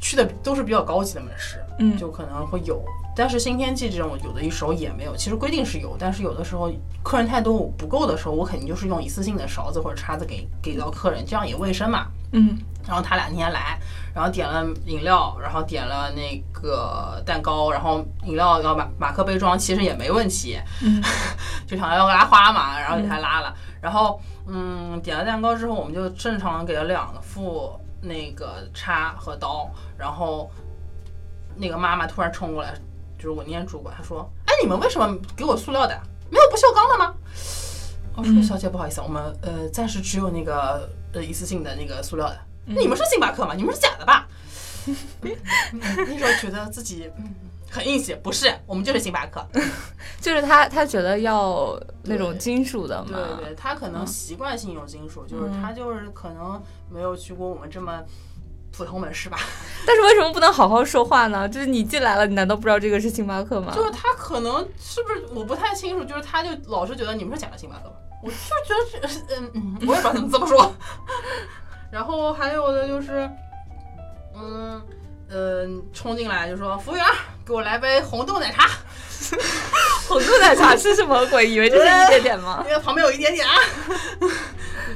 [0.00, 1.62] 去的都是比较高级的门市。
[1.78, 2.84] 嗯，就可能会有，
[3.16, 5.16] 但是新天际这种有的一时候也没有。
[5.16, 6.70] 其实规定是有，但是有的时候
[7.02, 12.08] 客人太多不够的时候，我肯定就是用一次性的勺子或者叉子给给到客人，这样也卫生嘛。
[12.32, 12.58] 嗯。
[12.86, 13.78] 然后他两天来，
[14.14, 20.58] 然后点了饮料，然后点了那个蛋糕，然后饮料要马马克杯装，其实也没问题。
[20.82, 21.02] 嗯。
[21.66, 23.54] 就想要拉花嘛，然后给他拉了。
[23.80, 30.50] 然后嗯，点了蛋糕之后，我们就正常给了两副那个叉和刀，然后
[31.56, 32.74] 那个妈妈突然冲过来，
[33.18, 36.00] 就是我念主管，她说：“哎，你们为什么给我塑料的？
[36.30, 37.14] 没有不锈钢的吗？”
[38.16, 42.38] 我说：“小姐，不好意思，我们呃暂时只有那个呃一次性的那个塑料的。
[42.64, 43.54] 你们是星巴克吗？
[43.54, 44.26] 你们是假的吧？”
[45.72, 47.34] 那时候觉得自己嗯
[47.70, 49.46] 很硬气，不是，我们就是星巴克。
[50.20, 58.02] 就是他他觉得要那种金属的嘛，对对，他可能习惯性用金属，就是他就是可能没有去过我们这么
[58.70, 59.38] 普通门市吧。
[59.86, 61.48] 但是为什么不能好好说话呢？
[61.48, 63.72] 就是你进来了，你难道不知道这个是星巴克吗？
[63.74, 67.90] 就是他可能是不是我不太清楚，就是他就老是觉得你们是假的星巴克，
[68.22, 70.70] 我就觉得是嗯嗯，我也不知道怎么这么说。
[71.90, 73.30] 然后还有的就是。
[74.32, 74.80] 嗯
[75.30, 77.04] 嗯，冲进来就说：“服务员，
[77.46, 78.66] 给我来杯红豆奶茶。
[80.08, 81.48] ”红豆奶茶 是什么鬼？
[81.48, 82.64] 以为这是一点点吗？
[82.68, 83.54] 因为 旁边有一点点啊。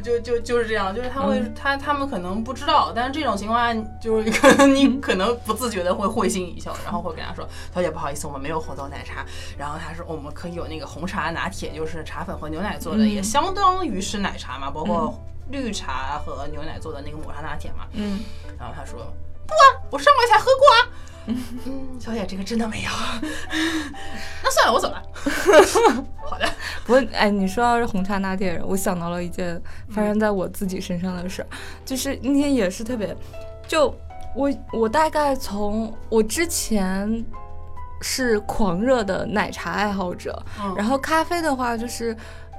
[0.03, 9.25] 就就就是这样，就是他会他他们可能不知道，但是这种情况下，就是可能你可能不自觉的会会心一笑，然后会跟他说：“小姐，不好意思，我们没有红豆奶茶。”
[9.57, 15.15] 然后他说：“我们可以有那个红茶拿铁，就是茶粉和牛奶做的，也相当于是奶茶嘛，包括
[15.51, 18.21] 绿茶和牛奶做的那个抹茶拿铁嘛。”嗯，
[18.59, 19.11] 然后他说。
[19.47, 20.79] 不啊，我上回才喝过啊。
[21.27, 22.91] 嗯，小姐，这个真的没有。
[24.43, 25.03] 那算了，我走了。
[26.23, 26.47] 好的。
[26.85, 31.47] 不过，哎，你说到是红茶拿铁，我想到了一件发生在我自己身上的事，
[31.85, 33.17] 就是那天也是特别，
[33.67, 33.95] 就
[34.35, 37.25] 我我大概从我之前
[38.03, 40.43] 是狂热的奶茶爱好者，
[40.77, 42.15] 然后咖啡的话就是。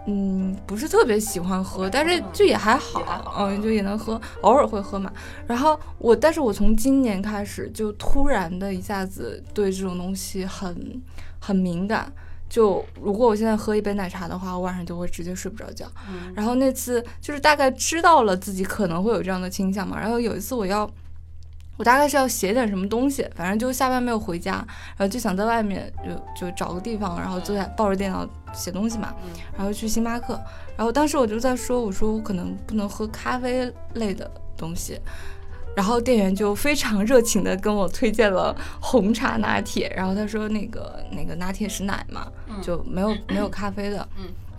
[0.08, 5.12] 嗯，不是特别喜欢喝，但是就也还好，嗯，就也能喝，偶尔会喝嘛。
[5.48, 11.02] 然后我，但是我从今年开始就突然的一下子对这种东西很
[11.40, 12.12] 很敏感。
[12.48, 15.86] 就如果我现在喝一杯奶茶的话，我晚上就会直接睡不着觉。
[16.36, 20.00] 然后那次就是大概知道了自己可能会有这样的倾向嘛。
[20.00, 20.90] 然后有一次我要。
[21.78, 24.54] 我大概是要写点什么东西，反正就下班没有回家，
[24.98, 29.14] 然后就想在外面就就找个地方，然后坐下抱着电脑写东西嘛，
[29.58, 30.40] 然后去星巴克，
[30.78, 34.98] 然后当时我就在说，我说我可能不能喝咖啡类的东西，
[35.76, 44.08] 然后店员就非常热情的跟我推荐了红茶拿铁，然后他说那个那个拿铁是奶嘛，就没有没有咖啡的。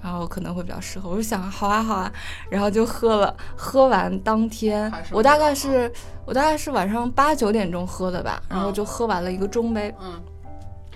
[0.06, 2.12] 然后可能会比较适合，我就想好啊好啊，
[2.48, 3.36] 然后就喝了。
[3.56, 5.90] 喝完当天，我大概是
[6.24, 9.92] 我大概是晚上八九点钟喝的吧，然后就喝完了一个中杯。
[10.00, 10.22] 嗯。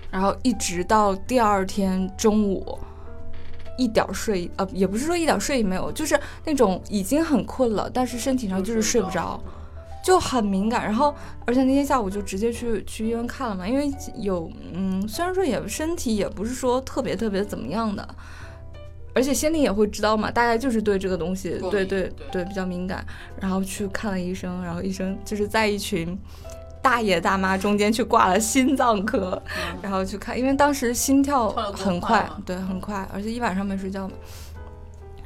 [0.09, 2.79] 然后一直到第二天中午，
[3.77, 9.37] 一点睡呃也不是说一点睡意没有，就是那种已经很困了，但是身体上就是睡不着，
[10.01, 10.85] 就很敏感。
[10.85, 11.13] 然后
[11.45, 18.07] 而且那天下午就直接去去医院看了嘛，因为有嗯虽然说也身体也不是说特别特别怎么样的。
[19.13, 23.05] 而且心里也会知道嘛，大概就是对这个东西，对对对比较敏感，
[23.39, 26.17] 然后去看了医生，然后医生就是在一群
[26.81, 29.41] 大爷大妈中间去挂了心脏科，
[29.81, 34.13] 然后去看，因为当时心跳很快，对，很快，而且一晚上没睡觉嘛。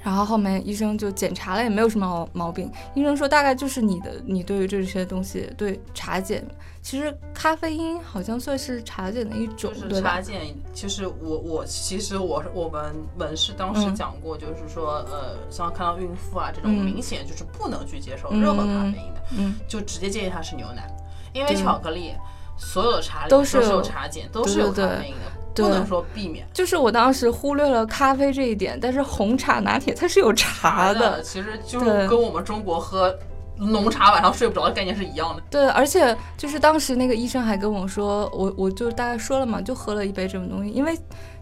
[0.06, 2.72] 然后后面医生就检查了，也没有什么毛毛病。
[2.94, 6.46] 医生说大概就是你的，你对于这些东西，对茶碱，
[6.80, 10.36] 其实咖啡因好像算是茶碱的一种，对茶碱，
[10.76, 20.88] 其实我我其实我我们门市当时讲过，就是说呃，像看到孕妇啊这种明显就是不能去接受任何咖啡因的，嗯，就直接建议她是牛奶，
[21.34, 22.14] 因为巧克力
[22.56, 25.45] 所有的茶里都是有茶碱，都是有咖啡因的。
[25.56, 33.16] 不能说避免，就是我当时忽略了咖啡这一点，但是红茶拿铁它是有茶的，其实就是跟我们中国喝
[33.58, 35.42] 浓茶晚上睡不着的概念是一样的。
[35.50, 40.98] 对，而且就是当时那个医生还跟我说，我我就大概说了嘛，就喝了一杯这种东西，因为。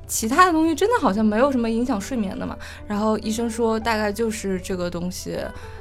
[0.08, 5.40] 其他的东西真的好像没有什么影响睡眠的嘛，然后医生说大概就是这个东西，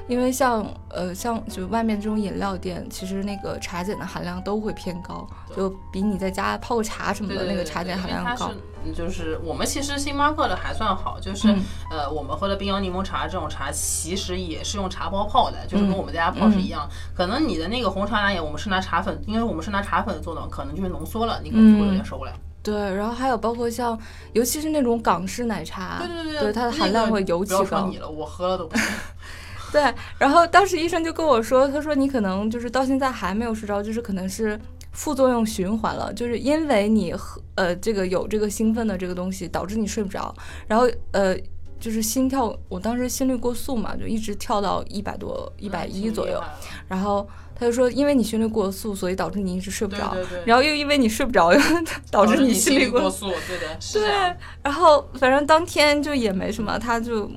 [0.08, 8.50] 因为像呃像就外面这种饮料店，其实那个茶碱的含量都会偏高，就比你在家泡个茶什么的那个茶碱含量高。
[8.96, 11.48] 就是我们其实星巴克的还算好，就是
[11.88, 16.88] 呃我们喝的冰洋柠檬茶这种茶其实也是用茶包泡的，就是跟我们在家泡是一样。
[17.14, 22.32] 可能你的那个红茶拿铁，我们是拿茶粉，因为我们是拿茶粉做的，可能就是浓缩了，你可能会有点受不了。
[22.62, 23.98] 对，然后还有包括像，
[24.34, 27.64] 尤其是那种港式奶茶，对对对对，它的含量会尤其高。
[27.64, 28.86] 不要说你了，我喝了都不行。
[29.72, 34.56] 对，然后当时医生就跟我说，他说你可能就是到现在还没有睡着，就是可能是
[34.92, 40.32] 副作用循环了，就是因为你喝呃这个有这个兴奋的这个东西，导致你睡不着，
[40.68, 41.36] 然后呃
[41.80, 46.40] 就是心跳，我当时心率过速嘛，就一直跳到一百多、一百一左右，
[46.86, 47.28] 然后。
[47.54, 50.16] 他就说，因为你心率过速，所以导致你一直睡不着。
[50.44, 51.52] 然后又因为你睡不着，
[52.10, 53.30] 导致你心率过速。
[53.46, 54.36] 对的，对。
[54.62, 57.30] 然后反正当天就也没什么，他就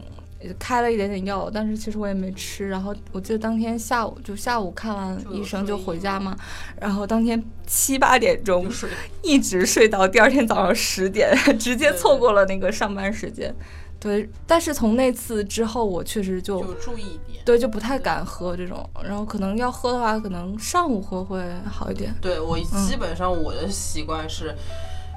[0.60, 2.69] 开了一点点药，但是其实我也没吃。
[2.69, 6.36] 然后我记得当天下午就下午看完医生就回家嘛，
[6.80, 8.67] 然后当天七八点钟
[9.23, 13.54] 一直睡到第二天早上十点， 直接错过了那个上班时间。
[13.54, 13.85] 对，
[14.45, 18.87] 但是从那次之后，我确实就注意一点，对，就不太敢喝这种。
[19.03, 22.13] 然后可能要喝的话，可能上午喝会好一点。
[22.21, 24.55] 对我基本上我的习惯是。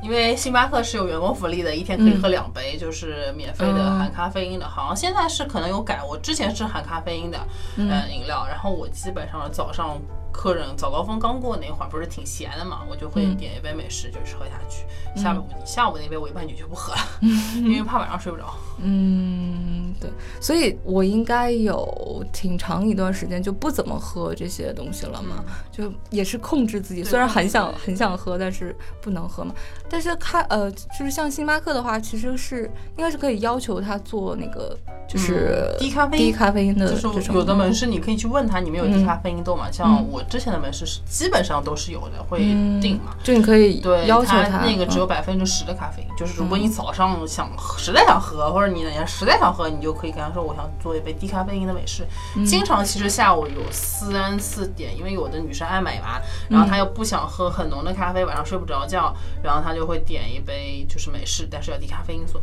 [0.00, 4.64] 因为星巴克是有员工福利的，一天可以喝两杯，就是免费的含咖啡因的。
[4.64, 7.38] 好像现在是可能有改，我之前是含咖啡因的，
[7.74, 8.46] 嗯，饮料。
[8.48, 10.00] 然后我基本上早上
[10.32, 14.84] 客人早高峰刚过那会儿，不是挺闲的嘛，我就会点一杯美式，就是喝下去。
[15.20, 17.00] 下午下午那杯我一般就就不喝了，
[17.56, 18.54] 因为怕晚上睡不着。
[18.78, 29.54] 嗯，对，所以我应该有挺长一段时间就不怎么喝这些东西了嘛，就也是控制自己，虽然很想很想喝，但是不能喝嘛。
[29.90, 34.76] 但是咖呃，就是像星巴克的话，其实是应该是可以要求他做那个
[35.08, 37.14] 就是低咖啡低咖啡因的这种。
[37.34, 39.70] 有的门市你可以去问他，你们有低咖啡因豆吗？
[39.70, 42.38] 像我之前的门市是基本上都是有的，会
[42.80, 43.14] 定嘛。
[43.22, 52.06] 就你可以对要求他那个只有百分之十的咖啡因，就是如果你早上想实在想喝或者你实在想喝，你就可以跟他说，我想做一杯低咖啡因的美式。
[52.44, 62.40] 经常其实下午有三四点，因为有的女生爱美嘛，然后她又不想喝很浓的咖啡，晚上睡不着觉，然后她就会点一杯就是美式，但是要低咖啡因所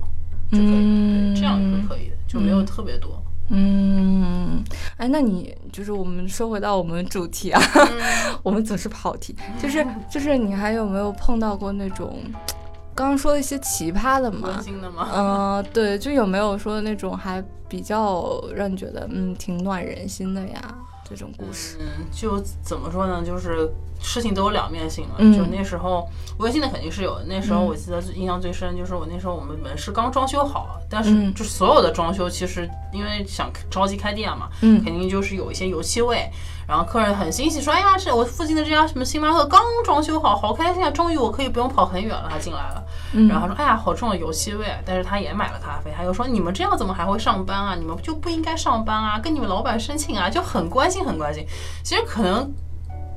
[0.52, 3.22] 就可以，这样是可以的，就没有特别多。
[3.50, 4.64] 嗯，
[4.98, 7.62] 哎，那你就是我们说回到我们主题啊，
[8.42, 12.20] 我们总是跑题，就是就是你还有没有碰到过那种？
[12.96, 14.64] 刚刚说的一些奇葩的嘛，
[15.14, 20.76] 嗯，对，就有没有说那种还比较让你觉得嗯挺暖人心的呀？
[21.08, 23.24] 这种故事，嗯，就怎么说呢？
[23.24, 23.70] 就是
[24.06, 25.16] 事情都有两面性嘛。
[25.36, 27.20] 就那时候温馨的肯定是有。
[27.28, 36.30] 那时候我记得印象最深就是我那时候我们门市刚装修好，但是就所有的装修其实因为想着急开店嘛，嗯，肯定就是有一些油漆味。
[36.68, 40.90] 然后客人很欣喜说：“哎呀，这我附近的这家什么星巴克刚装修好，好开心啊！
[40.90, 42.84] 终于我可以不用跑很远了。”他进来了，
[43.30, 47.76] 然后说：“哎呀，好重的油漆味。”但是他也买了咖啡，他又说：“你们这样怎么还会上班啊？
[47.76, 49.20] 你们就不应该上班啊！
[49.20, 51.46] 跟你们老板申请啊！”就很关心，很关心。
[51.84, 52.52] 其实可能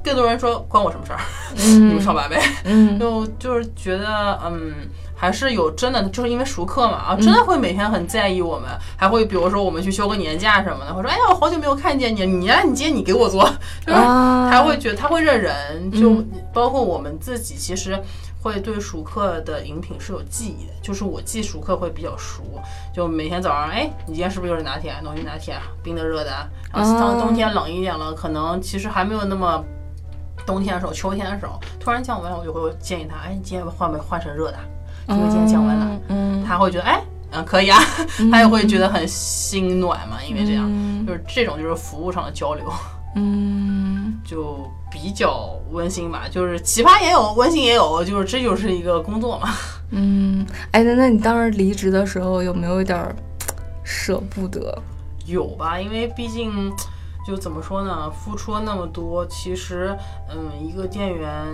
[0.03, 1.21] 更多人说关我什么事儿？
[1.55, 2.41] 你们上班呗。
[2.99, 4.73] 就就是觉得嗯。
[5.21, 13.43] 还是有真的，就是因为熟客嘛啊，真的会每天很在意我们，还会比如说我们去休个年假什么的，会说哎呀，我好久没有看见你，你来你今天你给我做，
[13.85, 18.01] 就是还会觉得他会认人，就包括我们自己其实
[18.41, 22.45] 会对熟客的饮品是有记忆的，就是我记熟客会比较熟，
[22.95, 26.31] 就每天早上哎，你今天是不是又是拿铁，浓郁拿铁，冰的热的，
[26.73, 29.65] 然后当冬天冷一点了，可能其实还没有那么
[30.49, 34.59] 冬天的时候，秋天的时候突然降温了，我就会建议他，哎，你今天换没换成热的。
[35.09, 37.79] 因为今天降温了，嗯，他会觉得哎，嗯，可以啊，
[38.31, 40.67] 他也会觉得很心暖嘛，因为这样
[41.07, 42.65] 就是这种就是服务上的交流，
[43.15, 49.51] 嗯， 就比较温馨吧，就是奇葩也有，温馨也有，就是这就是一个工作嘛，
[49.91, 53.15] 嗯，哎，那那你当时离职的时候有没有一点
[53.85, 54.77] 舍不得？
[55.25, 56.71] 有吧，因为毕竟
[57.29, 59.95] 就怎么说呢，付出了那么多，其实
[60.31, 61.45] 嗯，一个店员。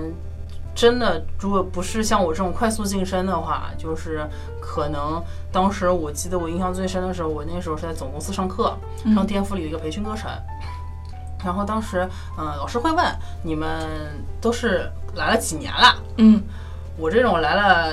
[0.76, 4.28] 真的，如果不是像我这种快速晋升的话，就是
[4.60, 8.76] 可能当时我记得我印象最深的时候，我那时候是在总公司上课，
[9.14, 10.28] 上店铺里的一个培训课程。
[11.44, 13.04] 然后当时，嗯，老师会问
[13.44, 13.88] 你们
[14.40, 15.94] 都是来了几年了？
[16.16, 16.42] 嗯，
[16.96, 17.92] 我这种来了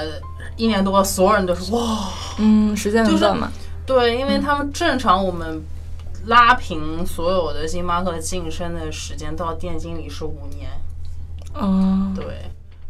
[0.58, 3.52] 一年多，所有人都是哇，嗯，时间很短嘛。
[3.86, 5.62] 对，因为他们正常我们
[6.26, 10.70] 拉平所有的星巴克晋升的时间到店经理是五年。
[11.54, 12.26] 哦，对。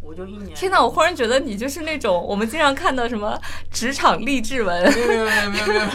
[0.04, 0.54] 我就一年。
[0.54, 0.84] 天哪！
[0.84, 3.40] 我忽然觉得你就是那种我们经常看到什么
[3.72, 5.86] 职场励志文，没有没有没有没有，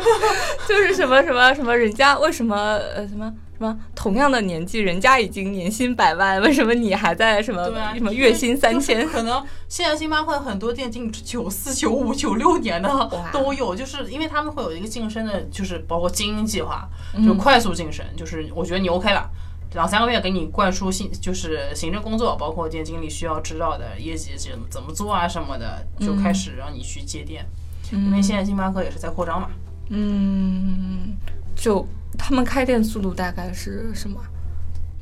[0.66, 9.06] 就是什么什么什么人家为什么呃什么什么同样的年纪人家已经年薪百万， 为什么你还在什么什么月薪三千？
[9.08, 16.88] 可能现在星巴克很多店经理九四九五九六年的都有，就是因为他们会有一个晋升的，就是包括精英计划，
[17.26, 19.28] 就快速晋升，就是我觉得你 OK 了。
[19.74, 27.44] 两三个月给你灌输信，就是行政工作，包括店经理需要知道的业绩怎怎么做啊什么的，就开始让你去接店。
[27.90, 29.50] 因为现在星巴克也是在扩张嘛。
[29.90, 31.14] 嗯，
[31.54, 31.86] 就
[32.18, 34.20] 他们开店速度大概是什么？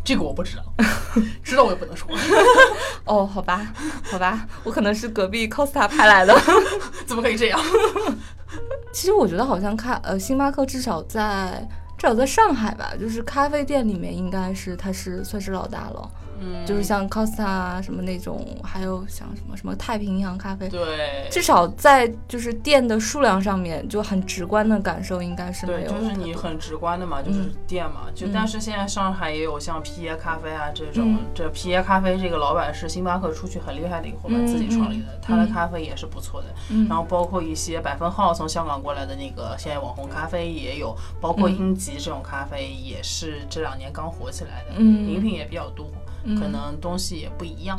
[0.05, 0.62] 这个我不知道，
[1.43, 2.07] 知道我也不能说。
[3.07, 3.73] 哦，好吧，
[4.05, 6.33] 好吧，我可能是隔壁 Costa 派来的。
[7.07, 7.61] 怎么可以这样？
[8.93, 11.67] 其实我觉得好像咖呃星巴克至少在。
[11.99, 16.11] 至少在上海吧，就是咖啡店里面，应该是它是算是老大了。
[16.41, 28.30] 嗯，就是像 Costa 啊什么那种，还有像什么什么太平洋咖啡，对，至少在就是店的数量上面就很直观的感受应该是没对，有就是你很直观的嘛，就是嗯店嘛，就嗯。
[28.32, 35.43] 但是现在上海也有像皮耶咖啡啊这种，嗯这皮耶咖啡这个老板是星巴克出去很厉害的一个伙伴，嗯自己创立的，嗯他的。
[35.45, 36.49] 嗯咖啡也是不错的。
[36.70, 41.57] 嗯，然后包括一些百分号从香港过来的那个现在网红咖啡也有，包括嗯。
[41.57, 45.09] 英吉这种咖啡也是这两年刚火起来的，嗯。
[45.09, 45.87] 饮品也比较多，
[46.27, 47.79] 嗯可能东西也不一样，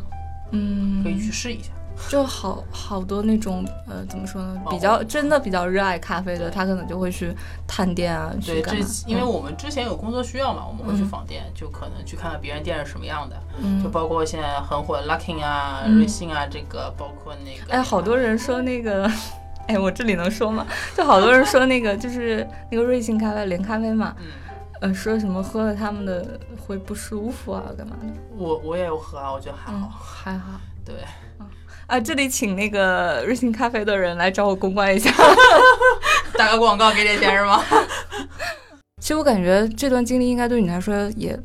[0.52, 1.70] 嗯可以去试一下。
[2.10, 7.36] 就好好多那种呃怎么说呢，比较真的比较热爱咖啡的，他可能就会去
[7.66, 8.78] 探店啊，去对，这？
[9.08, 13.36] 因为我们之前有工作需要嘛，我们会去嗯访店，就可能去看看别人店是什么样的。
[13.60, 19.10] 嗯就包括现在很火的 Luckin 啊、嗯瑞幸啊，这个包括那个，哎，好多人说那个，
[19.66, 20.68] 哎，我这里能说吗？
[20.96, 24.26] 就好多人说那个就是那个瑞幸咖啡连咖啡嘛，嗯，
[24.80, 28.08] 呃，说什么喝了他们的会不舒服啊，干嘛的？
[28.36, 29.90] 我我也有喝啊，我觉得还嗯，好。
[30.00, 30.60] 还好。
[30.86, 30.96] 对，
[31.88, 35.12] 啊，这里请那个瑞幸咖啡的人来找我公关一下。
[36.38, 37.64] 打个广告给点钱是吗？
[39.02, 41.38] 其实我感觉这段经历应该对你来说也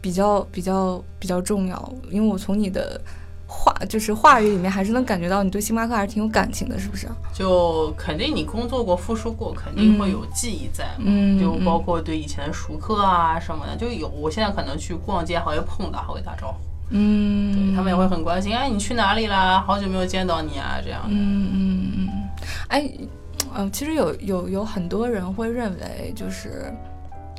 [0.00, 3.00] 比较比较比较重要，因为我从你的
[3.48, 7.08] 话就是话语里面还是能感觉到你对星巴克还是挺有感情的，是不是？
[7.32, 11.04] 就肯定你工作过、付出过，肯定会有记忆在嘛。
[11.04, 16.56] 嗯就包括对以前的熟客啊什么的，就有我现在可能去逛街还会碰到，还会打招呼，
[16.90, 19.62] 嗯，对他们也会很关心，哎，你去哪里啦？
[19.64, 21.02] 好久没有见到你啊，这样。
[21.06, 22.08] 嗯嗯嗯，
[22.66, 22.90] 哎，
[23.54, 26.74] 呃，其实有有有很多人会认为，就是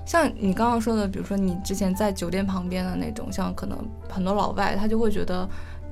[0.05, 3.77] 像你刚刚说的，比如说你之前在酒店旁边的那种，像可能
[4.07, 5.45] 很多老外他就会觉得。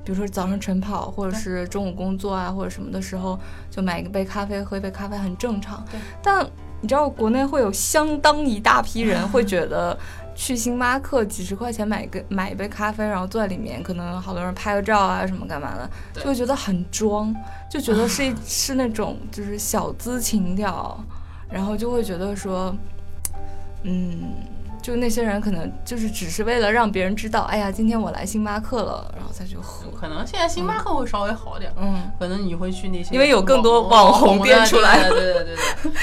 [0.06, 3.36] 比如说早上晨跑，或者是中午工作啊，或者什么的时候，
[3.68, 5.98] 就买一杯咖啡，喝一杯咖啡很正常对。
[6.22, 6.48] 但
[6.80, 9.98] 你知道，国内会有相当一大批人会 觉得，
[10.36, 17.34] 去星巴克几十块钱买一个买一杯咖啡，然后坐在里面，可能好多人拍个照啊什么干嘛的，就会觉得很装，
[17.68, 20.96] 就觉得是一 是那种就是小资情调，
[21.50, 22.72] 然后就会觉得说，
[23.82, 24.34] 嗯，
[24.86, 35.56] 就那些人可能就是只是为了让别人知道，哎呀，今天我来星巴克了，然后再去喝，可能现在星巴克会稍微好点儿，嗯，可能你会去那些，因为有更多网红店出来对对对对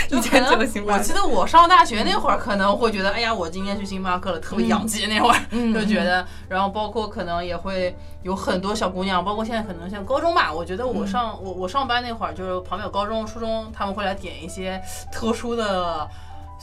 [0.10, 1.00] 对，以前可能只有星巴克。
[1.00, 16.06] 我记得我上大学那会儿，可能会觉得，哎呀，我今天去星巴克了，特别洋气那会儿，嗯就觉得，然后包括可能也会有很多小姑娘，包括现在可能像高中吧，我觉得嗯我上、我我上班那会儿，就是旁边有高中、初中，他们会来点一些特殊的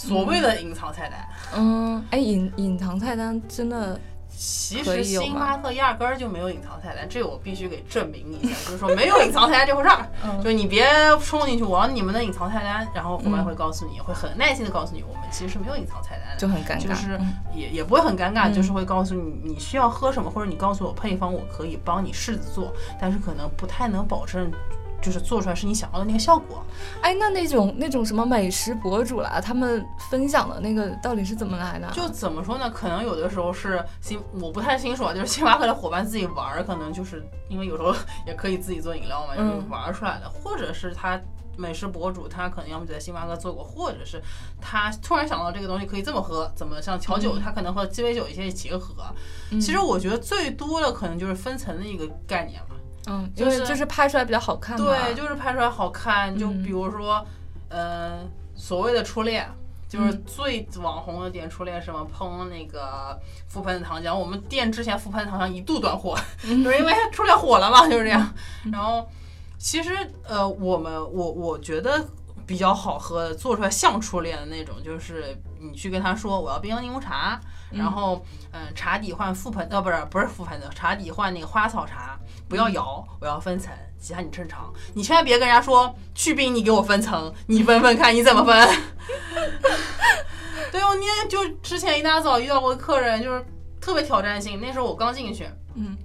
[0.09, 1.29] 所谓的隐藏菜单。
[1.57, 10.07] 嗯，哎，隐隐藏菜单真的，其实星巴克压根儿就没有隐藏菜单，这个我必须给证明一下，就是说没有隐藏菜单这回事儿。
[10.25, 10.87] 嗯就是你别
[11.23, 16.37] 冲进去，我要你们的隐藏菜单，然后伙伴嗯会告诉你，会很耐心的告诉你，我们其实是没有隐藏菜单的。
[16.39, 24.51] 就很尴尬，就是嗯也也不会很尴尬，嗯就是会告诉你你需要喝什么，或者你告诉我配方，我可以帮你试着做，但是可能不太能保证，
[25.01, 26.65] 就是做出来是你想要的那个效果。
[27.03, 31.93] 哎，那那种那种什么美食博主啦，他们分享的那个到底是怎么来的啊？
[31.95, 32.71] 就怎么说呢？
[32.71, 37.95] 可能有的时候是星，我不太清楚啊，就是星巴克的伙伴自己玩儿，可能就是因为有时候
[38.27, 41.21] 也可以自己做饮料嘛，就玩儿出来的，或者是他。
[41.57, 44.23] 美食博主他可能要么就在星巴克做过，或者是
[44.63, 48.95] 他突然想到这个东西可以这么喝，怎么像调酒，嗯他可能和鸡尾酒一些结合。
[49.51, 52.77] 嗯其实我觉得最多的可能就是分层的一个概念嘛。
[53.11, 56.35] 嗯，就是为就是拍出来比较好看，对，就是拍出来好看。
[56.39, 57.27] 就嗯比如说，
[57.69, 58.21] 呃，
[58.55, 59.47] 所谓的初恋。
[59.89, 63.19] 就是嗯最网红的点初恋，什么烹那个
[63.53, 68.33] 覆盆子糖浆，我们店之前覆盆子糖浆一度断货， 嗯就是因为初恋火了嘛，就是这样。
[68.71, 69.05] 然后
[69.59, 69.91] 其实
[70.29, 72.07] 呃，我们我我觉得
[72.47, 77.41] 比较好喝的，做出来像初恋的那种，就是你去跟他说我要冰洋柠檬茶，
[77.71, 88.57] 然后嗯、茶底换覆盆呃不是不是覆盆子，茶底换那个花草茶，不要摇，我要分层，其他你正常，你千万别跟人家说去冰你给我分层，你分分看你怎么分。
[90.73, 93.45] 对，我那天就之前一大早遇到过客人，就是
[93.81, 95.97] 特别挑战性，那时候我刚进去，嗯。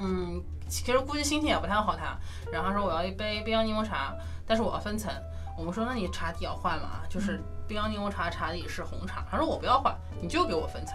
[0.00, 2.16] 嗯，其实估计心情也不太好他，
[2.52, 4.14] 然后他说我要一杯冰洋柠檬茶，
[4.46, 5.12] 但是我要分层。
[5.56, 10.94] 我们说那你茶底要换嘛，就是冰洋柠檬茶茶底是红茶，他说我不要换，你就给我分层。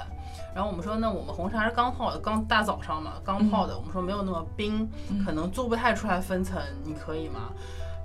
[0.56, 4.90] 然后我们说那我们红茶是刚泡的，刚大早上嘛，刚泡的，我们说没有那么冰，
[5.24, 7.52] 可能做不太出来分层，你可以吗？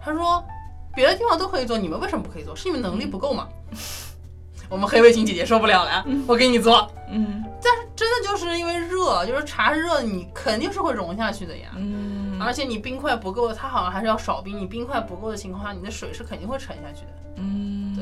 [0.00, 0.44] 他说
[0.94, 2.54] 别的地方都可以做，你们为什么不可以做？
[2.54, 3.48] 是因为能力不够吗？
[4.68, 6.90] 我们黑围裙姐姐受不了了，我给你做。
[7.10, 11.70] 嗯但是真的就是因为热，就是茶是热，你肯定是会融下去的呀。
[11.74, 14.56] 嗯，而且你冰块不够，它好像还是要少冰。
[14.58, 17.12] 你冰块不够的情况下，你的水是肯定会沉下去的。
[17.36, 17.97] 嗯对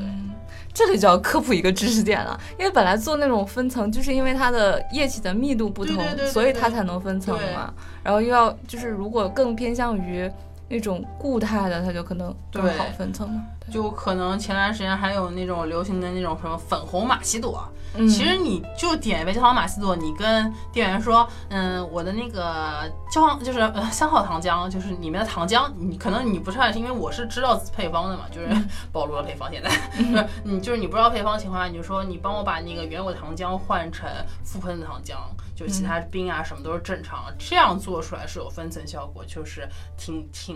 [0.77, 7.73] 这里就要科普一个知识点了，因为本来做那种分层，就是因为它的液体的密度不同，对对对对所以它才能分层嘛。
[8.03, 10.31] 然后又要就是如果更偏向于
[10.69, 13.43] 那种固态的，它就可能更对好分层嘛。
[13.71, 18.07] 就可能前段时间还有那种流行的那种什么粉红玛奇朵，嗯。
[18.07, 28.47] 其实你就点一杯焦糖玛奇朵，你跟店员说，嗯，我的那个焦糖就是 呃三号糖浆，就是里面的糖浆，你可能你不太，因为我是知道配方的嘛，就是
[28.93, 29.69] 暴露了配方，现在。
[29.97, 34.09] 就是你就是你不知道配方的情况下，你就说你帮我把那个原有的糖浆换成
[34.45, 35.15] 复喷的糖浆，
[35.57, 40.55] 就是其他冰啊什么都是正常，这样做出来是有分层效果，就是挺挺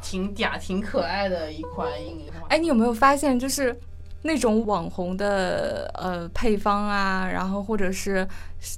[0.00, 1.90] 挺嗲、挺可爱的一款。
[2.48, 3.76] 哎，你有没有发现，就是
[4.22, 8.26] 那种网红的呃配方啊，然后或者是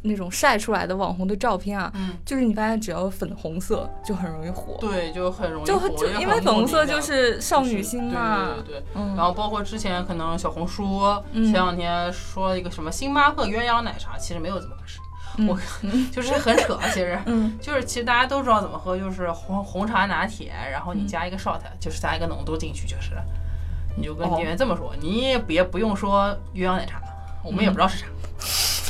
[0.05, 8.85] 那种晒出来的网红的照片啊，嗯，就是你发现只要粉红色就很容易火，对，就很容易就火就因为粉红色就是少女心嘛，对对对对。
[8.95, 11.01] 嗯，然后包括之前可能小红书
[11.33, 15.04] 嗯前两天说了一个什么星巴克鸳鸯奶茶，其实没有这么回事，嗯
[15.49, 15.59] 我
[16.13, 17.19] 就是很扯，其实。
[17.27, 23.25] 嗯 就是其实大家都知道怎么喝，就是红红茶拿铁，然后你加一个 shot，、就是加一个浓度进去就是了。
[23.97, 27.01] 你就跟哦店员这么说，你也别不用说鸳鸯奶茶，
[27.43, 28.07] 我们也不知道是啥。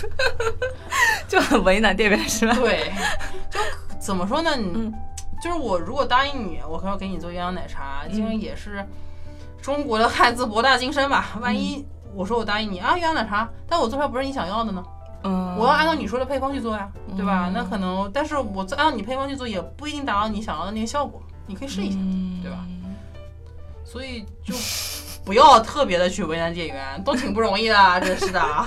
[1.29, 2.55] 就很为难店员是吧？
[2.55, 2.93] 对，
[3.51, 3.59] 就
[3.99, 4.57] 怎么说呢？
[4.57, 4.95] 你、嗯
[5.43, 8.83] 就是我如果答应你，我可要给你做鸳鸯奶茶，嗯因为也是
[9.61, 11.39] 中国的汉字博大精深吧。
[11.41, 14.83] 万一我说我答应你啊鸳鸯奶茶，但我做出来不是你想要的呢？
[15.25, 17.47] 嗯，我要按照你说的配方去做呀，对吧？
[17.49, 21.21] 嗯那可能，但是我按照你配方去做，也不一定达到你想要的那个效果。
[21.47, 22.59] 你可以试一下，嗯对吧？
[23.85, 24.55] 所以就
[25.25, 28.41] 不要特别的去为难店员，都挺不容易的， 真是的。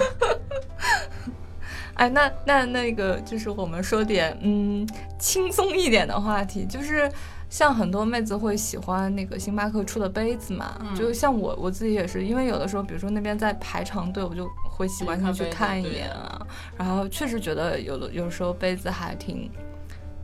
[1.95, 4.87] 哎，那那那个就是我们说点嗯
[5.17, 7.11] 轻松一点的话题，就是
[7.49, 16.45] 像很多妹子会喜欢那个星巴克出的杯子嘛，嗯就像我我自己也是，因为有的时候，比如说那边在排长队，我就会习惯性去看一眼啊，
[16.77, 19.49] 然后确实觉得有的有时候杯子还挺。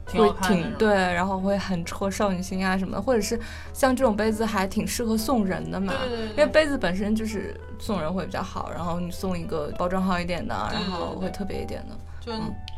[0.06, 3.40] 会挺挺对，然后会很戳少女心啊什么的，或者是
[3.72, 11.96] 像这种杯子还挺适合送人的嘛，对对对对因为杯子本身就是送人会比较好，然后你送一个包装好一点的，然后会特别一点的。
[12.20, 12.32] 就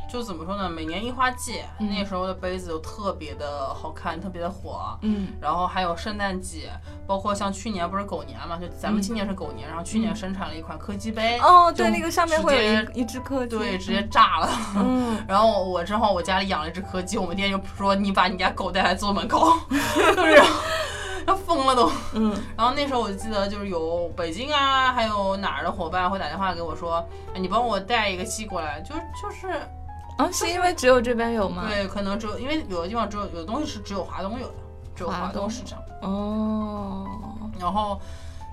[0.10, 0.70] 就怎么说呢？
[0.70, 4.98] 每年樱花季、嗯那时候的杯子都特别的好看，特别的火。
[5.02, 6.70] 嗯然后还有圣诞季，
[7.08, 14.50] 包括像去年不是狗年嘛，就咱们今年是狗年，然后去年生产了一款柯基杯，哦，对，那个上面会有直一一只柯基，对，直接炸了。
[14.78, 19.54] 嗯， 然后我正好我家里养了一只柯基，我们店就说你把你家狗带来做门口，
[20.16, 20.60] 然后
[21.28, 21.92] 要疯了都。
[22.14, 29.60] 嗯然后那时候我就记得就是有北京啊，还有哪儿的伙伴会打电话给我说，哎你帮我带一个鸡过来，就就是
[30.18, 31.66] 啊，是因为只有这边有吗？
[31.68, 34.54] 对，可能只有因为有的地方只有有的东西是只有华东有的，
[34.96, 35.80] 只有华华东东市场。
[36.02, 37.06] 哦，
[37.60, 38.00] 然后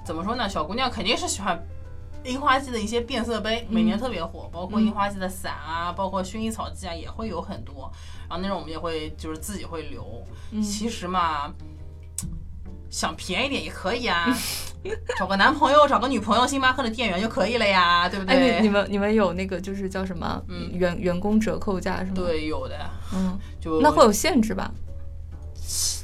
[0.04, 0.48] 怎么说呢？
[0.48, 1.60] 小姑娘肯定是喜欢
[2.24, 7.90] 樱花季的一些变色杯，每年特别火，包括樱花季的伞啊，包括薰衣草季啊，也会有很多。
[8.28, 10.24] 然后那种我们也会就是自己会留。
[10.50, 11.52] 嗯其实嘛。
[12.92, 14.26] 想便宜点也可以啊，
[15.18, 18.56] 找个男朋友，找个女朋友，星巴克的店员就可以了呀，对不哎，对？
[18.60, 22.76] 你你们你们有那个就是叫什么嗯员员工折扣价是吗？，对，有的，
[23.14, 24.70] 嗯，就那会有限制吧？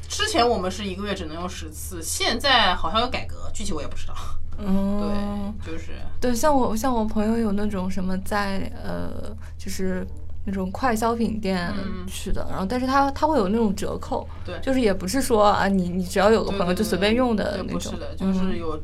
[0.09, 4.15] 之前我们是一个月只能用十次，现在好像有改革，具体我也不知道。
[4.57, 10.05] 嗯，对，就是对，像我像我朋友有那种什么在呃，就是
[10.45, 12.07] 那种快消品店嗯。
[12.07, 18.81] 去的，然后但是它它会有那种折扣，对就是也不是说啊你你只要有个朋友就随便用的对那种，不是的，就是嗯有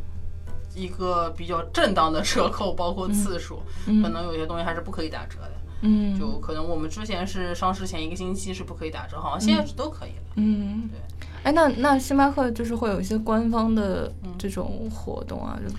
[0.74, 4.02] 一个比较正当的折扣，包括次数，嗯。
[4.02, 5.52] 可能有些东西还是不可以打折的。
[5.82, 6.18] 嗯。
[6.18, 10.32] 就可能我们之前是上市前一个星期是不可以打折，好像现在是都可以了。
[10.36, 10.88] 嗯。
[10.90, 14.34] 对，哎，那那星巴克就是会有一些官方的嗯。
[14.36, 15.72] 这种活动啊，就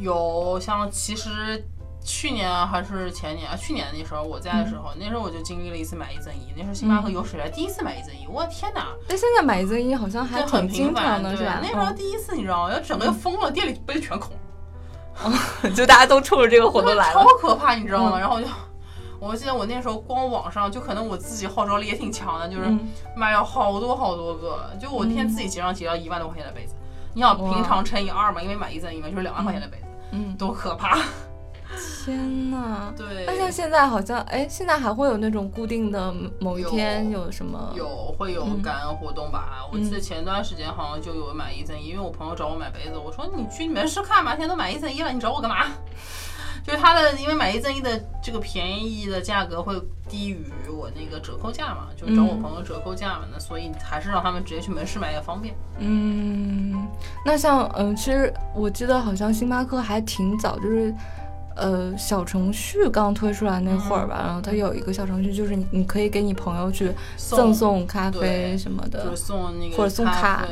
[0.00, 1.62] 有像其实
[2.02, 8.88] 去年啊还是前年啊，去年那时候我在的时候，那时候我就经历了一次买一赠一，那时候星巴克有史以来第一次买一赠一，我的天哪！
[9.06, 11.60] 但现在买一赠一好像还就很频繁的，对是吧？
[11.62, 12.72] 那时候第一次你知道吗？
[12.72, 14.32] 要整个疯了，店里杯子全空。
[15.22, 15.32] 嗯
[15.76, 17.24] 就大家都冲着这个活动来超。
[17.38, 18.12] 可怕，你知道吗？
[18.14, 18.46] 嗯然后就，
[19.18, 26.74] 我记得我那时候光网上就可能我自己号召力也挺强的，就是嗯买了好多好多个，就我那天自己结账结了一万多块钱的杯子。
[27.12, 30.96] 你想平常乘以二嘛，因为买一赠一嘛，就是两万块钱的杯子，嗯，多可怕！
[32.04, 32.92] 天呐。
[32.96, 37.72] 对，那像现在好像，哎，现在还会有那种固定的某一天有什么？
[37.76, 39.66] 有会有嗯感恩活动吧？
[39.72, 45.66] 我记得前段时间好像就有买一赠一，因为我朋友找我买杯子，我说你去你门市看吧，现在都买一赠一了，你找我干嘛？
[46.62, 49.74] 就是他的，因为买一赠一的这个便宜的价格会
[50.06, 55.54] 低于我那个折扣价嘛，就找我朋友折扣价嘛，那所以还是让他们直接去门市买也方便。
[55.78, 56.86] 嗯，
[57.24, 60.94] 那像嗯，其实我记得好像星巴克还挺早，就是。
[61.60, 70.46] 呃，小程序刚推出来那会儿吧，然后它有一个小程序，就是你你可以给你朋友去赠送咖啡什么的，就是送那个或者送卡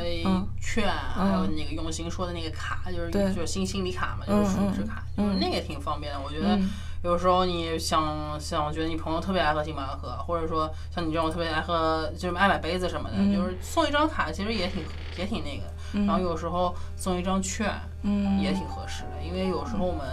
[0.61, 6.21] 券，还有那个用心说的那个卡，就是就是新心理卡嘛，就是储值卡，就是那个也挺方便的。
[6.21, 6.59] 我觉得
[7.03, 14.83] 有时候你想想，觉得你朋友特别爱喝星巴克，或者说像你这种特别爱喝，就是爱买杯子什么的，就是送一张卡其实也挺
[15.17, 16.07] 也挺那个。
[16.07, 20.05] 然后有时候送一张券，嗯，也挺合适的，因为有时候我们。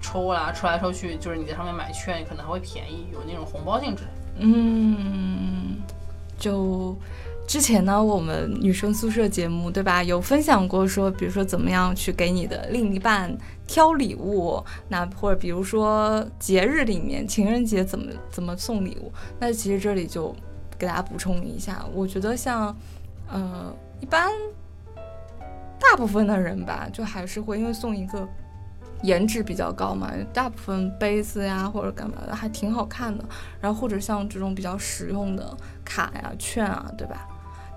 [0.00, 4.04] 抽啦，抽来抽去，就是你在上面买券，可能还会便宜，有那种红包性质。
[4.38, 5.76] 嗯，
[6.38, 6.96] 就
[7.46, 13.36] 之前呢，我们女生宿舍节目对吧，有分享过说，比如说怎么样去给你的另一半
[13.66, 20.34] 挑礼物，那或者比如说节日里面情人节怎么怎么送礼物，那其实这里就
[20.78, 22.74] 给大家补充一下，我觉得像
[23.28, 24.30] 呃一般
[25.80, 28.28] 大部分的人吧，就还是会因为送一个。
[29.02, 33.24] 颜值比较高嘛，大部分杯子呀或者干嘛的还挺好看的，
[33.60, 37.28] 然后或者像这种比较实用的卡呀、券啊，对吧？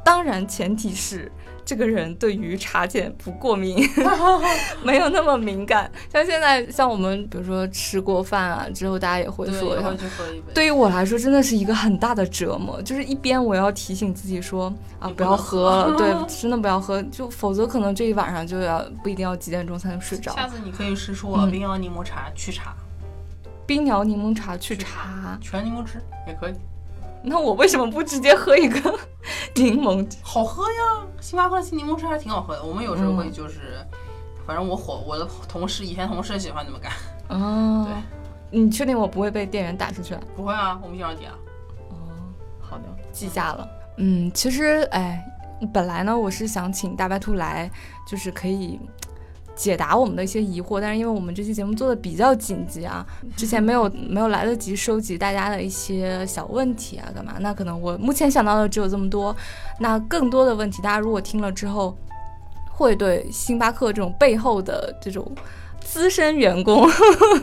[0.04, 1.32] 当然前提是。
[1.64, 3.78] 这个人对于茶碱不过敏，
[4.84, 5.89] 没有那么敏感。
[6.12, 9.78] 像现在，像我们比如说吃过饭啊之后，大家也会说，
[10.56, 12.82] 对于我来说真的是一个很大的折磨。
[12.82, 20.34] 就是一边我要提醒自己说啊，不要喝了，对， 真的不要喝，就否则可能这一晚上就要不一定要几点钟才能睡着。
[20.34, 22.76] 下次你可以试出冰摇柠檬茶去茶，
[23.68, 26.54] 冰摇柠檬茶去茶，全柠檬汁也可以。
[27.24, 28.80] 那我为什么不直接喝一个
[29.56, 30.08] 柠檬？
[30.22, 32.64] 好喝呀，星巴克的柠檬汁还挺好喝的。
[32.64, 33.86] 我们有时候会就是，
[34.46, 36.92] 反正我伙我的同事以前同事喜欢这么干。
[37.30, 40.18] 哦，对，你确定我不会被店员打出去？
[40.36, 41.38] 不会啊，我们经常点啊。
[41.90, 41.96] 哦，
[42.60, 43.70] 好的，记下了。
[43.98, 45.24] 嗯，其实哎，
[45.72, 47.70] 本来呢，我是想请大白兔来，
[48.08, 48.80] 就是可以。
[49.56, 53.06] 解答我们的一些疑惑，但是因为我们这期节目做的比较紧急啊，
[53.38, 57.36] 之前没有没有来得及收集大家的一些小问题啊，干嘛？
[57.39, 59.36] 那可能我目前想到的只有这么多。
[59.80, 61.95] 那更多的问题，大家如果听了之后，
[62.70, 65.30] 会对星巴克这种背后的这种。
[65.84, 66.90] 资深员工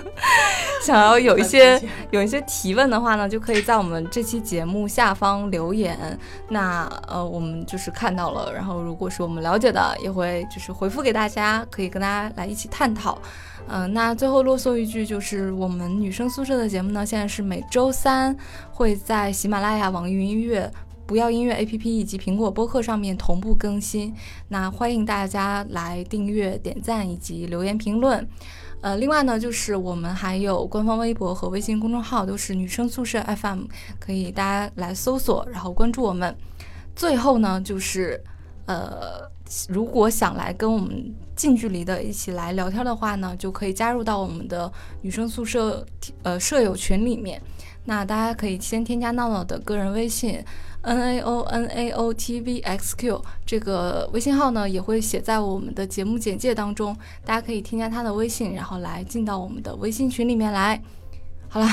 [0.83, 1.81] 想要有一些
[2.11, 6.19] 有一些提问的话呢，就可以在我们这期节目下方留言。
[6.49, 13.19] 那呃，我们就是看到了，然后如果是我们了解的，也会就是回复给大家，可以跟大家来一起探讨。
[13.67, 18.35] 嗯，那最后啰嗦一句，就是我们女生宿舍的节目呢，现在是每周三
[18.73, 20.71] 会在喜马拉雅、网易云音乐。
[21.09, 24.15] 不要音乐 APP 以及苹果播客上面同步更新，
[24.49, 28.29] 那欢迎大家来订阅、点赞以及留言评论。
[28.83, 33.63] 呃，另外呢，就是我们还有官方微博和微信公众号，都是女生宿舍 FM，
[33.99, 36.37] 可以大家来搜索，然后关注我们。
[36.95, 38.23] 最后呢，就是
[38.67, 39.27] 呃，
[39.71, 45.87] 如果想来跟我们近距离的一起来聊天的话呢，就可以加入到我们的女生宿舍
[46.23, 47.41] 呃舍友群里面。
[47.89, 50.45] 那大家可以先添加闹闹的个人微信。
[50.83, 60.81] n a o n a o t v x q 这个微信号呢，也会写在我们的节目简介当中，大家可以添加他的微信，然后来进到我们的微信群里面来。
[61.49, 61.67] 好了，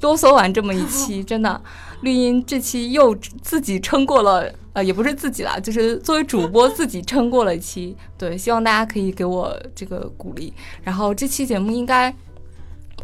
[0.00, 1.60] 啰嗦完这么一期，真的，
[2.02, 3.12] 绿茵这期又
[3.42, 7.96] 自己撑过了，呃，也不是自己啦，就是作为主播自己撑过了一期。
[8.16, 10.52] 对，希望大家可以给我这个鼓励。
[10.84, 12.14] 然后这期节目应该。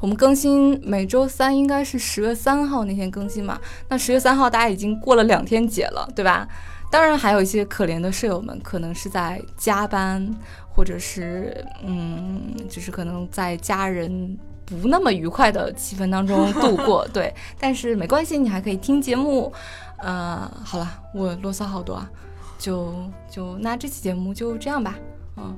[0.03, 3.57] 我们更新每周三应该是十月三号那天更新嘛？
[3.89, 6.49] 那十月三号大家已经过了两天节了，对吧？
[6.91, 10.29] 当然还有一些可怜的舍友们，可能是在加班，
[10.75, 14.37] 或者是嗯，就是可能在家人
[14.67, 17.07] 不那么愉快的气氛当中度过。
[17.13, 19.53] 对，但是没关系，你还可以听节目。
[19.99, 22.11] 呃，好了，我啰嗦好多啊，
[22.59, 22.93] 就
[23.31, 24.99] 就那这期节目就这样吧，
[25.37, 25.57] 嗯。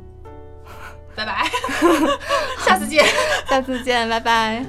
[1.15, 1.47] 拜拜。
[2.65, 3.05] 下次见。
[3.49, 4.65] 下次见拜拜。